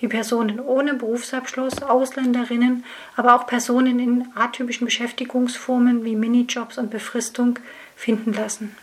wie 0.00 0.08
Personen 0.08 0.60
ohne 0.60 0.94
Berufsabschluss, 0.94 1.82
Ausländerinnen, 1.82 2.84
aber 3.16 3.34
auch 3.34 3.46
Personen 3.46 3.98
in 3.98 4.28
atypischen 4.34 4.84
Beschäftigungsformen 4.84 6.04
wie 6.04 6.14
Minijobs 6.14 6.78
und 6.78 6.90
Befristung 6.90 7.58
finden 7.96 8.32
lassen. 8.32 8.76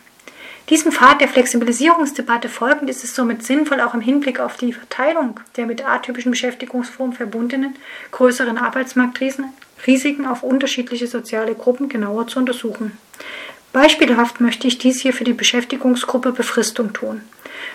Diesem 0.68 0.90
Pfad 0.90 1.20
der 1.20 1.28
Flexibilisierungsdebatte 1.28 2.48
folgend 2.48 2.90
ist 2.90 3.04
es 3.04 3.14
somit 3.14 3.44
sinnvoll, 3.44 3.80
auch 3.80 3.94
im 3.94 4.00
Hinblick 4.00 4.40
auf 4.40 4.56
die 4.56 4.72
Verteilung 4.72 5.38
der 5.56 5.66
mit 5.66 5.86
atypischen 5.86 6.32
Beschäftigungsformen 6.32 7.14
verbundenen 7.14 7.76
größeren 8.10 8.58
Arbeitsmarktrisiken 8.58 9.52
auf 10.26 10.42
unterschiedliche 10.42 11.06
soziale 11.06 11.54
Gruppen 11.54 11.88
genauer 11.88 12.26
zu 12.26 12.38
untersuchen. 12.38 12.98
Beispielhaft 13.72 14.40
möchte 14.40 14.66
ich 14.66 14.78
dies 14.78 15.02
hier 15.02 15.12
für 15.12 15.24
die 15.24 15.34
Beschäftigungsgruppe 15.34 16.32
Befristung 16.32 16.92
tun. 16.92 17.20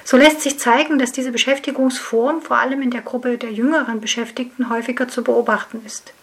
So 0.03 0.17
lässt 0.17 0.41
sich 0.41 0.57
zeigen, 0.57 0.97
dass 0.97 1.11
diese 1.11 1.31
Beschäftigungsform 1.31 2.41
vor 2.41 2.57
allem 2.57 2.81
in 2.81 2.91
der 2.91 3.01
Gruppe 3.01 3.37
der 3.37 3.51
jüngeren 3.51 4.01
Beschäftigten 4.01 4.69
häufiger 4.69 5.07
zu 5.07 5.23
beobachten 5.23 5.81
ist. 5.85 6.13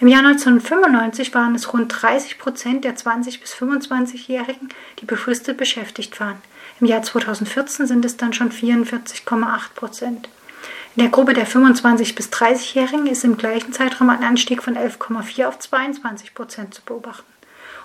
Im 0.00 0.08
Jahr 0.08 0.24
1995 0.24 1.32
waren 1.34 1.54
es 1.54 1.72
rund 1.72 2.02
30 2.02 2.38
Prozent 2.38 2.84
der 2.84 2.96
20- 2.96 3.40
bis 3.40 3.54
25-Jährigen, 3.54 4.68
die 5.00 5.06
befristet 5.06 5.56
beschäftigt 5.56 6.18
waren. 6.20 6.36
Im 6.80 6.86
Jahr 6.86 7.02
2014 7.02 7.86
sind 7.86 8.04
es 8.04 8.16
dann 8.16 8.32
schon 8.32 8.50
44,8 8.50 9.74
Prozent. 9.74 10.28
In 10.94 11.02
der 11.02 11.10
Gruppe 11.10 11.32
der 11.32 11.46
25- 11.46 12.14
bis 12.14 12.28
30-Jährigen 12.28 13.06
ist 13.06 13.24
im 13.24 13.38
gleichen 13.38 13.72
Zeitraum 13.72 14.10
ein 14.10 14.22
Anstieg 14.22 14.62
von 14.62 14.76
11,4 14.76 15.46
auf 15.46 15.58
22 15.58 16.34
Prozent 16.34 16.74
zu 16.74 16.82
beobachten. 16.82 17.32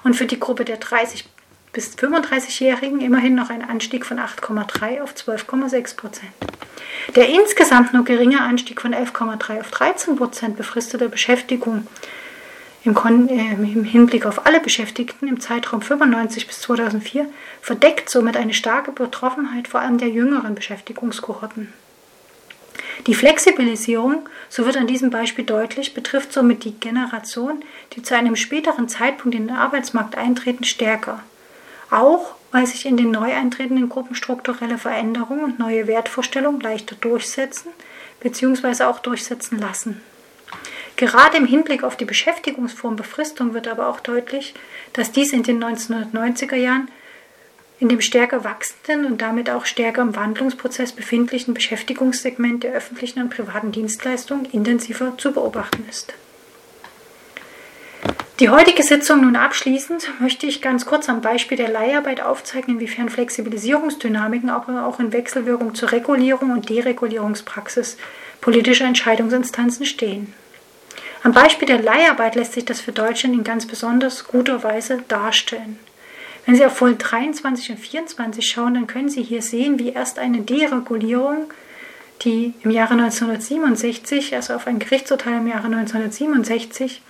Und 0.04 0.16
für 0.16 0.26
die 0.26 0.40
Gruppe 0.40 0.66
der 0.66 0.80
30- 0.80 1.24
bis 1.72 1.96
35-Jährigen 1.96 3.00
immerhin 3.00 3.36
noch 3.36 3.50
ein 3.50 3.62
Anstieg 3.68 4.06
von 4.06 4.20
8,3 4.20 5.02
auf 5.02 5.14
12,6 5.14 5.96
Prozent. 5.96 6.32
Der 7.16 7.30
insgesamt 7.30 7.94
nur 7.94 8.04
geringe 8.04 8.42
Anstieg 8.42 8.82
von 8.82 8.94
11,3 8.94 9.62
auf 9.62 9.72
13 9.72 10.16
Prozent 10.18 10.58
befristeter 10.58 11.08
Beschäftigung 11.08 11.88
im, 12.84 12.96
äh, 13.30 13.54
im, 13.54 13.84
Hinblick 13.84 14.26
auf 14.26 14.46
alle 14.46 14.60
Beschäftigten 14.60 15.28
im 15.28 15.40
Zeitraum 15.40 15.82
95 15.82 16.48
bis 16.48 16.62
2004 16.62 17.26
verdeckt 17.62 18.10
somit 18.10 18.36
eine 18.36 18.54
starke 18.54 18.92
Betroffenheit 18.92 19.68
vor 19.68 19.80
allem 19.80 19.98
der 19.98 20.10
jüngeren 20.10 20.56
Beschäftigungskohorten. 20.56 21.74
Die 23.08 23.16
Flexibilisierung, 23.16 24.28
so 24.50 24.66
wird 24.66 24.78
an 24.78 24.88
diesem 24.88 25.10
Beispiel 25.10 25.46
deutlich, 25.46 25.94
betrifft 25.94 26.34
somit 26.34 26.66
die 26.66 26.74
Generation, 26.74 27.64
die 27.94 28.04
zu 28.04 28.16
einem 28.16 28.36
späteren 28.36 28.90
Zeitpunkt 28.90 29.36
in 29.36 29.48
den 29.48 29.56
Arbeitsmarkt 29.56 30.18
eintreten, 30.18 30.66
stärker 30.66 31.24
auch 31.90 32.36
weil 32.52 32.66
sich 32.66 32.86
in 32.86 32.98
den 32.98 33.12
neu 33.12 33.34
eintretenden 33.34 33.90
Gruppen 33.90 34.16
strukturelle 34.16 34.78
Veränderungen 34.78 35.44
und 35.44 35.60
neue 35.60 35.88
Wertvorstellungen 35.88 36.62
leichter 36.62 36.96
durchsetzen 36.96 37.72
bzw. 38.22 38.84
auch 38.86 39.00
durchsetzen 39.00 39.60
lassen. 39.60 40.02
Gerade 40.96 41.38
im 41.38 41.46
Hinblick 41.46 41.84
auf 41.84 41.98
die 41.98 42.06
Beschäftigungsform 42.06 42.96
Befristung 42.96 43.54
wird 43.54 43.68
aber 43.68 43.88
auch 43.88 44.00
deutlich, 44.00 44.56
dass 44.94 45.12
dies 45.12 45.34
in 45.34 45.44
den 45.44 45.64
1990er 45.64 46.56
Jahren 46.56 46.90
in 47.80 47.90
dem 47.90 48.02
stärker 48.02 48.44
wachsenden 48.44 49.06
und 49.06 49.22
damit 49.22 49.50
auch 49.50 49.66
stärker 49.66 50.02
im 50.02 50.16
Wandlungsprozess 50.16 50.92
befindlichen 50.92 51.54
Beschäftigungssegment 51.54 52.64
der 52.64 52.74
öffentlichen 52.74 53.22
und 53.22 53.30
privaten 53.30 53.72
Dienstleistungen 53.72 54.46
intensiver 54.46 55.18
zu 55.18 55.32
beobachten 55.32 55.86
ist. 55.90 56.14
Die 58.40 58.50
heutige 58.50 58.84
Sitzung 58.84 59.22
nun 59.22 59.36
abschließend 59.36 60.22
möchte 60.22 60.46
ich 60.46 60.62
ganz 60.62 60.86
kurz 60.86 61.10
am 61.10 61.22
Beispiel 61.22 61.58
der 61.58 61.70
Leiharbeit 61.70 62.22
aufzeigen, 62.22 62.76
inwiefern 62.76 63.10
Flexibilisierungsdynamiken 63.10 64.52
aber 64.52 64.86
auch 64.86 65.00
in 65.00 65.12
Wechselwirkung 65.12 65.74
zur 65.74 65.92
Regulierung 65.92 66.52
und 66.52 66.70
Deregulierungspraxis 66.70 67.98
politischer 68.40 68.86
Entscheidungsinstanzen 68.86 69.88
stehen. 69.88 70.34
Am 71.24 71.34
Beispiel 71.34 71.68
der 71.68 71.82
Leiharbeit 71.82 72.36
lässt 72.36 72.54
sich 72.54 72.66
das 72.66 72.80
für 72.80 72.92
Deutschland 72.92 73.34
in 73.34 73.44
ganz 73.44 73.66
besonders 73.66 74.28
guter 74.28 74.64
Weise 74.64 75.04
darstellen. 75.08 75.80
Wenn 76.48 76.56
Sie 76.56 76.66
auf 76.66 76.78
Folie 76.78 76.96
23 76.96 77.72
und 77.72 77.78
24 77.78 78.50
schauen, 78.50 78.76
dann 78.76 78.88
können 78.88 79.10
Sie 79.10 79.22
hier 79.22 79.42
sehen, 79.42 79.80
wie 79.80 79.90
erst 79.90 80.18
eine 80.18 80.40
Deregulierung, 80.40 81.52
die 82.22 82.54
im 82.64 82.72
Jahre 82.72 82.94
1967, 82.94 84.34
also 84.34 84.54
auf 84.54 84.66
ein 84.66 84.80
Gerichtsurteil 84.80 85.40
im 85.40 85.48
Jahre 85.48 85.66
1967, 85.66 87.02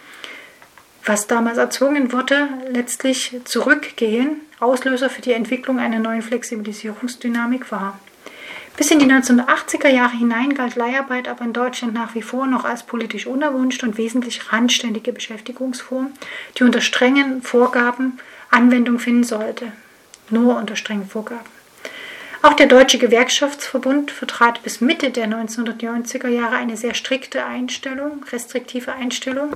was 1.05 1.27
damals 1.27 1.59
erzwungen 1.59 2.11
wurde, 2.13 2.49
letztlich 2.71 3.39
zurückgehen, 3.43 4.41
Auslöser 4.59 5.07
für 5.07 5.21
die 5.21 5.33
Entwicklung 5.33 5.77
einer 5.77 5.99
neuen 5.99 6.23
Flexibilisierungsdynamik 6.23 7.71
war. 7.71 7.99
Bis 8.75 8.89
in 8.89 8.97
die 8.97 9.05
1980er 9.05 9.89
Jahre 9.89 10.17
hinein 10.17 10.55
galt 10.55 10.75
Leiharbeit 10.75 11.27
aber 11.27 11.45
in 11.45 11.53
Deutschland 11.53 11.93
nach 11.93 12.15
wie 12.15 12.23
vor 12.23 12.47
noch 12.47 12.65
als 12.65 12.81
politisch 12.81 13.27
unerwünscht 13.27 13.83
und 13.83 13.99
wesentlich 13.99 14.51
randständige 14.51 15.13
Beschäftigungsform, 15.13 16.09
die 16.57 16.63
unter 16.63 16.81
strengen 16.81 17.43
Vorgaben 17.43 18.19
Anwendung 18.49 18.99
finden 18.99 19.23
sollte. 19.23 19.71
Nur 20.29 20.57
unter 20.57 20.75
strengen 20.75 21.07
Vorgaben. 21.07 21.49
Auch 22.41 22.53
der 22.53 22.67
Deutsche 22.67 22.97
Gewerkschaftsverbund 22.97 24.11
vertrat 24.11 24.63
bis 24.63 24.79
Mitte 24.79 25.09
der 25.09 25.27
1990er 25.27 26.27
Jahre 26.27 26.55
eine 26.55 26.77
sehr 26.77 26.93
strikte 26.93 27.45
Einstellung, 27.45 28.23
restriktive 28.31 28.93
Einstellung 28.93 29.55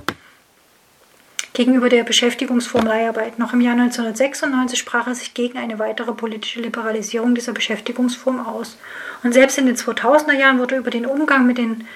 gegenüber 1.53 1.89
der 1.89 2.03
Beschäftigungsform 2.03 2.85
Leiharbeit. 2.85 3.37
Noch 3.37 3.53
im 3.53 3.61
Jahr 3.61 3.73
1996 3.73 4.79
sprach 4.79 5.07
er 5.07 5.15
sich 5.15 5.33
gegen 5.33 5.57
eine 5.57 5.79
weitere 5.79 6.13
politische 6.13 6.61
Liberalisierung 6.61 7.35
dieser 7.35 7.53
Beschäftigungsform 7.53 8.45
aus. 8.45 8.77
Und 9.23 9.33
selbst 9.33 9.57
in 9.57 9.65
den 9.65 9.75
2000er 9.75 10.33
Jahren 10.33 10.59
wurde 10.59 10.77
über 10.77 10.91
den 10.91 11.05
Umgang 11.05 11.45
mit 11.45 11.57
den 11.57 11.87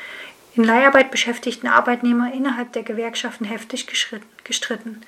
in 0.55 0.63
Leiharbeit 0.63 1.11
beschäftigten 1.11 1.67
Arbeitnehmern 1.67 2.31
innerhalb 2.31 2.71
der 2.71 2.83
Gewerkschaften 2.83 3.43
heftig 3.43 3.87
gestritten. 4.43 5.01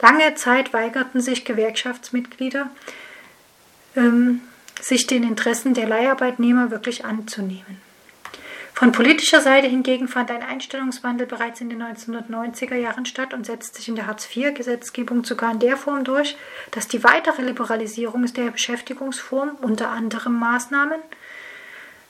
Lange 0.00 0.34
Zeit 0.34 0.72
weigerten 0.72 1.20
sich 1.20 1.44
Gewerkschaftsmitglieder, 1.44 2.70
ähm, 3.96 4.40
sich 4.80 5.06
den 5.06 5.24
Interessen 5.24 5.74
der 5.74 5.86
Leiharbeitnehmer 5.86 6.70
wirklich 6.70 7.04
anzunehmen. 7.04 7.80
Von 8.72 8.92
politischer 8.92 9.42
Seite 9.42 9.66
hingegen 9.66 10.08
fand 10.08 10.30
ein 10.30 10.42
Einstellungswandel 10.42 11.26
bereits 11.26 11.60
in 11.60 11.68
den 11.68 11.82
1990er 11.82 12.76
Jahren 12.76 13.04
statt 13.04 13.34
und 13.34 13.44
setzt 13.44 13.74
sich 13.74 13.88
in 13.88 13.94
der 13.94 14.06
Hartz-IV-Gesetzgebung 14.06 15.22
sogar 15.24 15.52
in 15.52 15.58
der 15.58 15.76
Form 15.76 16.02
durch, 16.02 16.38
dass 16.70 16.88
die 16.88 17.04
weitere 17.04 17.42
Liberalisierung 17.42 18.24
der 18.32 18.50
Beschäftigungsform, 18.50 19.50
unter 19.60 19.90
anderem 19.90 20.38
Maßnahmen, 20.38 20.98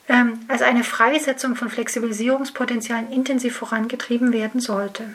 ähm, 0.08 0.38
als 0.46 0.62
eine 0.62 0.84
Freisetzung 0.84 1.56
von 1.56 1.70
Flexibilisierungspotenzialen 1.70 3.10
intensiv 3.10 3.56
vorangetrieben 3.56 4.32
werden 4.32 4.60
sollte 4.60 5.12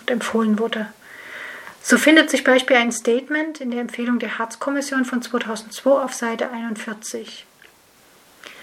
und 0.00 0.10
empfohlen 0.10 0.58
wurde. 0.58 0.88
So 1.82 1.98
findet 1.98 2.30
sich 2.30 2.44
beispielsweise 2.44 2.82
ein 2.82 2.92
Statement 2.92 3.60
in 3.60 3.70
der 3.72 3.80
Empfehlung 3.80 4.18
der 4.18 4.38
Hartz-Kommission 4.38 5.04
von 5.04 5.20
2002 5.20 5.90
auf 5.90 6.14
Seite 6.14 6.50
41. 6.50 7.44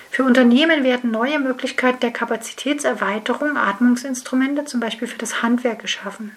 Für 0.09 0.23
Unternehmen 0.23 0.83
werden 0.83 1.11
neue 1.11 1.37
Möglichkeiten 1.37 1.99
der 1.99 2.11
Kapazitätserweiterung, 2.11 3.57
Atmungsinstrumente, 3.57 4.65
zum 4.65 4.79
Beispiel 4.79 5.07
für 5.07 5.17
das 5.17 5.43
Handwerk 5.43 5.79
geschaffen. 5.79 6.35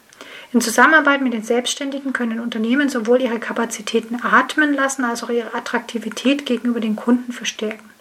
In 0.53 0.61
Zusammenarbeit 0.61 1.23
mit 1.23 1.33
den 1.33 1.42
Selbstständigen 1.42 2.12
können 2.12 2.40
Unternehmen 2.40 2.88
sowohl 2.88 3.23
ihre 3.23 3.38
Kapazitäten 3.38 4.21
atmen 4.23 4.75
lassen, 4.75 5.05
als 5.05 5.23
auch 5.23 5.31
ihre 5.31 5.55
Attraktivität 5.55 6.45
gegenüber 6.45 6.81
den 6.81 6.97
Kunden 6.97 7.33
verstärken. 7.33 7.91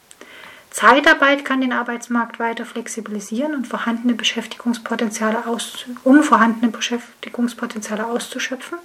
Zeitarbeit 0.72 1.44
kann 1.44 1.60
den 1.60 1.74
Arbeitsmarkt 1.74 2.40
weiter 2.40 2.66
flexibilisieren 2.66 3.54
und 3.54 3.68
vorhandene 3.68 4.14
Beschäftigungspotenziale 4.14 5.46
aus, 5.46 5.86
um 6.06 6.24
vorhandene 6.24 6.72
Beschäftigungspotenziale 6.72 8.06
auszuschöpfen. 8.06 8.78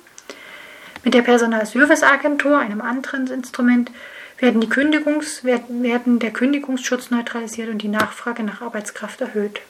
Mit 1.05 1.15
der 1.15 1.23
Personalserviceagentur, 1.23 2.59
einem 2.59 2.81
anderen 2.81 3.29
Instrument, 3.29 3.93
werden, 4.39 4.61
die 4.61 4.69
Kündigungs, 4.69 5.45
werden 5.45 6.19
der 6.19 6.33
Kündigungsschutz 6.33 7.11
neutralisiert 7.11 7.71
und 7.71 7.79
die 7.79 7.89
Nachfrage 7.89 8.43
nach 8.43 8.61
Arbeitskraft 8.61 9.21
erhöht. 9.21 9.61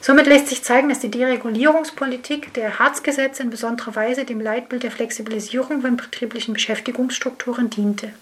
Somit 0.00 0.26
lässt 0.26 0.48
sich 0.48 0.62
zeigen, 0.62 0.88
dass 0.88 1.00
die 1.00 1.10
Deregulierungspolitik 1.10 2.54
der 2.54 2.78
Hartz-Gesetze 2.78 3.42
in 3.42 3.50
besonderer 3.50 3.94
Weise 3.96 4.24
dem 4.24 4.40
Leitbild 4.40 4.84
der 4.84 4.90
Flexibilisierung 4.92 5.82
von 5.82 5.96
betrieblichen 5.96 6.54
Beschäftigungsstrukturen 6.54 7.70
diente. 7.70 8.12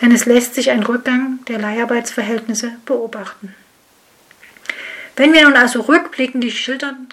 Denn 0.00 0.12
es 0.12 0.26
lässt 0.26 0.54
sich 0.54 0.70
ein 0.70 0.82
Rückgang 0.82 1.40
der 1.48 1.58
Leiharbeitsverhältnisse 1.58 2.72
beobachten. 2.84 3.54
Wenn 5.16 5.32
wir 5.32 5.42
nun 5.42 5.56
also 5.56 5.80
rückblickend 5.80 6.44
die 6.44 6.54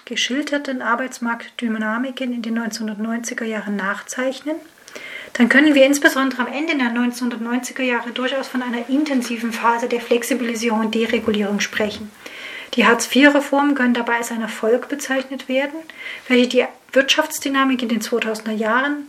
geschilderten 0.06 0.84
Arbeitsmarktdynamiken 0.84 2.34
in 2.34 2.42
den 2.44 2.60
1990er 2.60 3.46
Jahren 3.46 3.76
nachzeichnen, 3.76 4.58
dann 5.34 5.50
können 5.50 5.74
wir 5.74 5.86
insbesondere 5.86 6.44
am 6.44 6.54
Ende 6.54 6.78
der 6.78 6.92
1990er 6.92 7.82
Jahre 7.82 8.12
durchaus 8.12 8.48
von 8.48 8.62
einer 8.62 8.88
intensiven 8.90 9.52
Phase 9.52 9.90
der 9.90 10.02
Flexibilisierung 10.02 10.82
und 10.82 10.96
Deregulierung 10.96 11.60
sprechen. 11.60 12.12
Die 12.76 12.86
Hartz-IV-Reformen 12.86 13.74
können 13.74 13.96
dabei 13.96 14.18
als 14.18 14.32
ein 14.32 14.42
Erfolg 14.42 14.88
bezeichnet 14.88 15.50
werden, 15.50 15.80
welche 16.28 16.48
die 16.48 16.66
Wirtschaftsdynamik 16.94 17.82
in 17.82 17.90
den 17.90 18.02
2000er 18.02 18.52
Jahren 18.52 19.08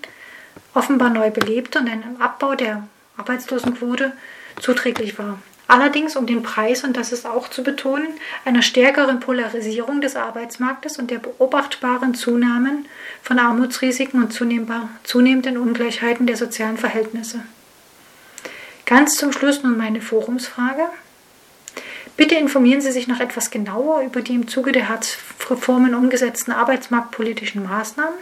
offenbar 0.73 1.11
neu 1.11 1.31
belebte 1.31 1.81
und 1.81 1.89
einem 1.89 2.21
Abbau 2.21 2.55
der 2.55 2.89
Arbeitslosenquote 3.17 4.13
zuträglich 4.61 5.19
war. 5.19 5.39
Allerdings 5.69 6.15
um 6.15 6.27
den 6.27 6.45
Preis, 6.45 6.85
und 6.85 6.97
das 6.97 7.11
ist 7.11 7.27
auch 7.27 7.49
zu 7.49 7.65
betonen, 7.65 8.07
einer 8.45 8.63
stärkeren 8.63 9.19
Polarisierung 9.19 10.01
des 10.01 10.15
Arbeitsmarktes 10.15 10.99
und 10.99 11.11
der 11.11 11.19
beobachtbaren 11.19 12.15
Zunahmen 12.15 12.87
von 13.21 13.41
Armutsrisiken 13.41 14.23
und 14.23 14.33
zunehmenden 14.33 15.59
Ungleichheiten 15.59 16.27
der 16.27 16.37
sozialen 16.37 16.79
Verhältnisse. 16.79 17.41
Ganz 18.85 19.17
zum 19.17 19.33
Schluss 19.33 19.65
nun 19.65 19.77
meine 19.77 20.01
Forumsfrage. 20.01 20.85
Bitte 22.17 22.37
informieren 22.37 22.81
Sie 22.81 22.93
sich 22.93 23.09
noch 23.09 23.19
etwas 23.19 23.51
genauer 23.51 24.03
über 24.03 24.23
die 24.23 24.35
im 24.35 24.47
Zuge 24.47 24.71
der 24.71 24.89
Hartz-Reformen 24.89 25.97
umgesetzten 25.97 26.53
arbeitsmarktpolitischen 26.53 27.65
Maßnahmen 27.65 28.15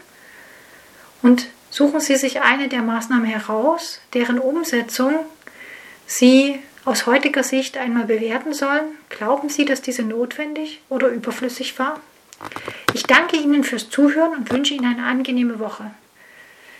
und 1.20 1.46
suchen 1.74 1.98
Sie 1.98 2.14
sich 2.14 2.40
eine 2.40 2.68
der 2.68 2.82
Maßnahmen 2.82 3.24
heraus, 3.24 4.00
deren 4.12 4.38
Umsetzung 4.38 5.12
Sie 6.06 6.60
aus 6.84 7.06
heutiger 7.06 7.42
Sicht 7.42 7.76
einmal 7.76 8.04
bewerten 8.04 8.54
sollen? 8.54 8.84
Glauben 9.08 9.48
Sie, 9.48 9.64
dass 9.64 9.82
diese 9.82 10.02
notwendig 10.02 10.82
oder 10.88 11.08
überflüssig 11.08 11.76
war? 11.80 12.00
Ich 12.92 13.02
danke 13.04 13.36
Ihnen 13.36 13.64
fürs 13.64 13.90
Zuhören 13.90 14.34
und 14.34 14.52
wünsche 14.52 14.74
Ihnen 14.74 14.84
eine 14.84 15.04
angenehme 15.04 15.58
Woche. 15.58 15.90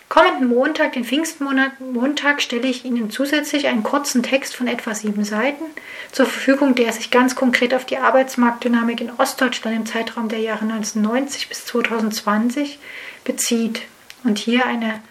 Kommenden 0.09 0.47
Montag, 0.47 0.93
den 0.93 1.05
Pfingstmontag, 1.05 2.41
stelle 2.41 2.69
ich 2.69 2.85
Ihnen 2.85 3.11
zusätzlich 3.11 3.67
einen 3.67 3.83
kurzen 3.83 4.23
Text 4.23 4.55
von 4.55 4.69
etwa 4.69 4.95
sieben 4.95 5.25
Seiten 5.25 5.65
zur 6.13 6.27
Verfügung, 6.27 6.77
der 6.77 6.93
sich 6.93 7.11
ganz 7.11 7.35
konkret 7.35 7.75
auf 7.75 7.85
die 7.85 7.97
Arbeitsmarktdynamik 7.97 9.01
in 9.01 9.11
Ostdeutschland 9.19 9.77
im 9.77 9.87
Zeitraum 9.87 10.29
der 10.29 10.39
Jahre 10.39 10.63
1990 10.63 11.49
bis 11.49 11.65
2020 11.65 12.79
bezieht 13.25 13.83
und 14.25 14.39
hier 14.39 14.67
ein 14.67 15.03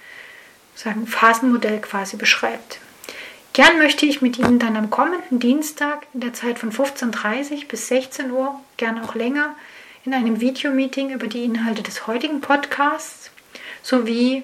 Phasenmodell 1.06 1.80
quasi 1.80 2.18
beschreibt. 2.18 2.80
Gern 3.54 3.78
möchte 3.78 4.08
ich 4.08 4.22
mit 4.22 4.40
Ihnen 4.40 4.58
dann 4.58 4.76
am 4.76 4.90
kommenden 4.90 5.40
Dienstag 5.40 6.08
in 6.14 6.22
der 6.22 6.34
Zeit 6.34 6.58
von 6.58 6.72
15.30 6.72 7.52
Uhr 7.52 7.68
bis 7.68 7.88
16 7.88 8.32
Uhr, 8.32 8.60
gern 8.78 9.00
auch 9.00 9.14
länger, 9.14 9.56
in 10.06 10.14
einem 10.14 10.42
Videomeeting 10.42 11.12
über 11.12 11.28
die 11.28 11.44
Inhalte 11.44 11.84
des 11.84 12.08
heutigen 12.08 12.42
Podcasts 12.42 13.30
sowie 13.84 14.44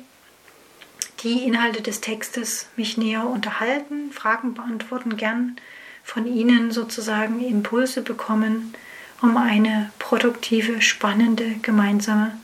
die 1.23 1.43
Inhalte 1.43 1.81
des 1.81 2.01
Textes 2.01 2.67
mich 2.75 2.97
näher 2.97 3.25
unterhalten, 3.25 4.11
Fragen 4.11 4.53
beantworten, 4.53 5.17
gern 5.17 5.57
von 6.03 6.25
Ihnen 6.25 6.71
sozusagen 6.71 7.41
Impulse 7.41 8.03
bekommen, 8.03 8.73
um 9.21 9.35
eine 9.37 9.91
produktive, 9.99 10.81
spannende 10.81 11.55
gemeinsame 11.61 12.37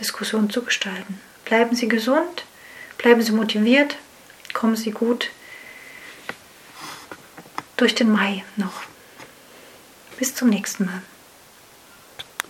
Diskussion 0.00 0.50
zu 0.50 0.62
gestalten. 0.62 1.20
Bleiben 1.46 1.76
Sie 1.76 1.86
gesund, 1.86 2.44
bleiben 2.98 3.22
Sie 3.22 3.30
motiviert, 3.30 3.96
kommen 4.52 4.74
Sie 4.76 4.90
gut 4.90 5.30
durch 7.76 7.94
den 7.94 8.10
Mai 8.10 8.44
noch. 8.56 8.82
Bis 10.18 10.34
zum 10.34 10.50
nächsten 10.50 10.86
Mal. 10.86 11.02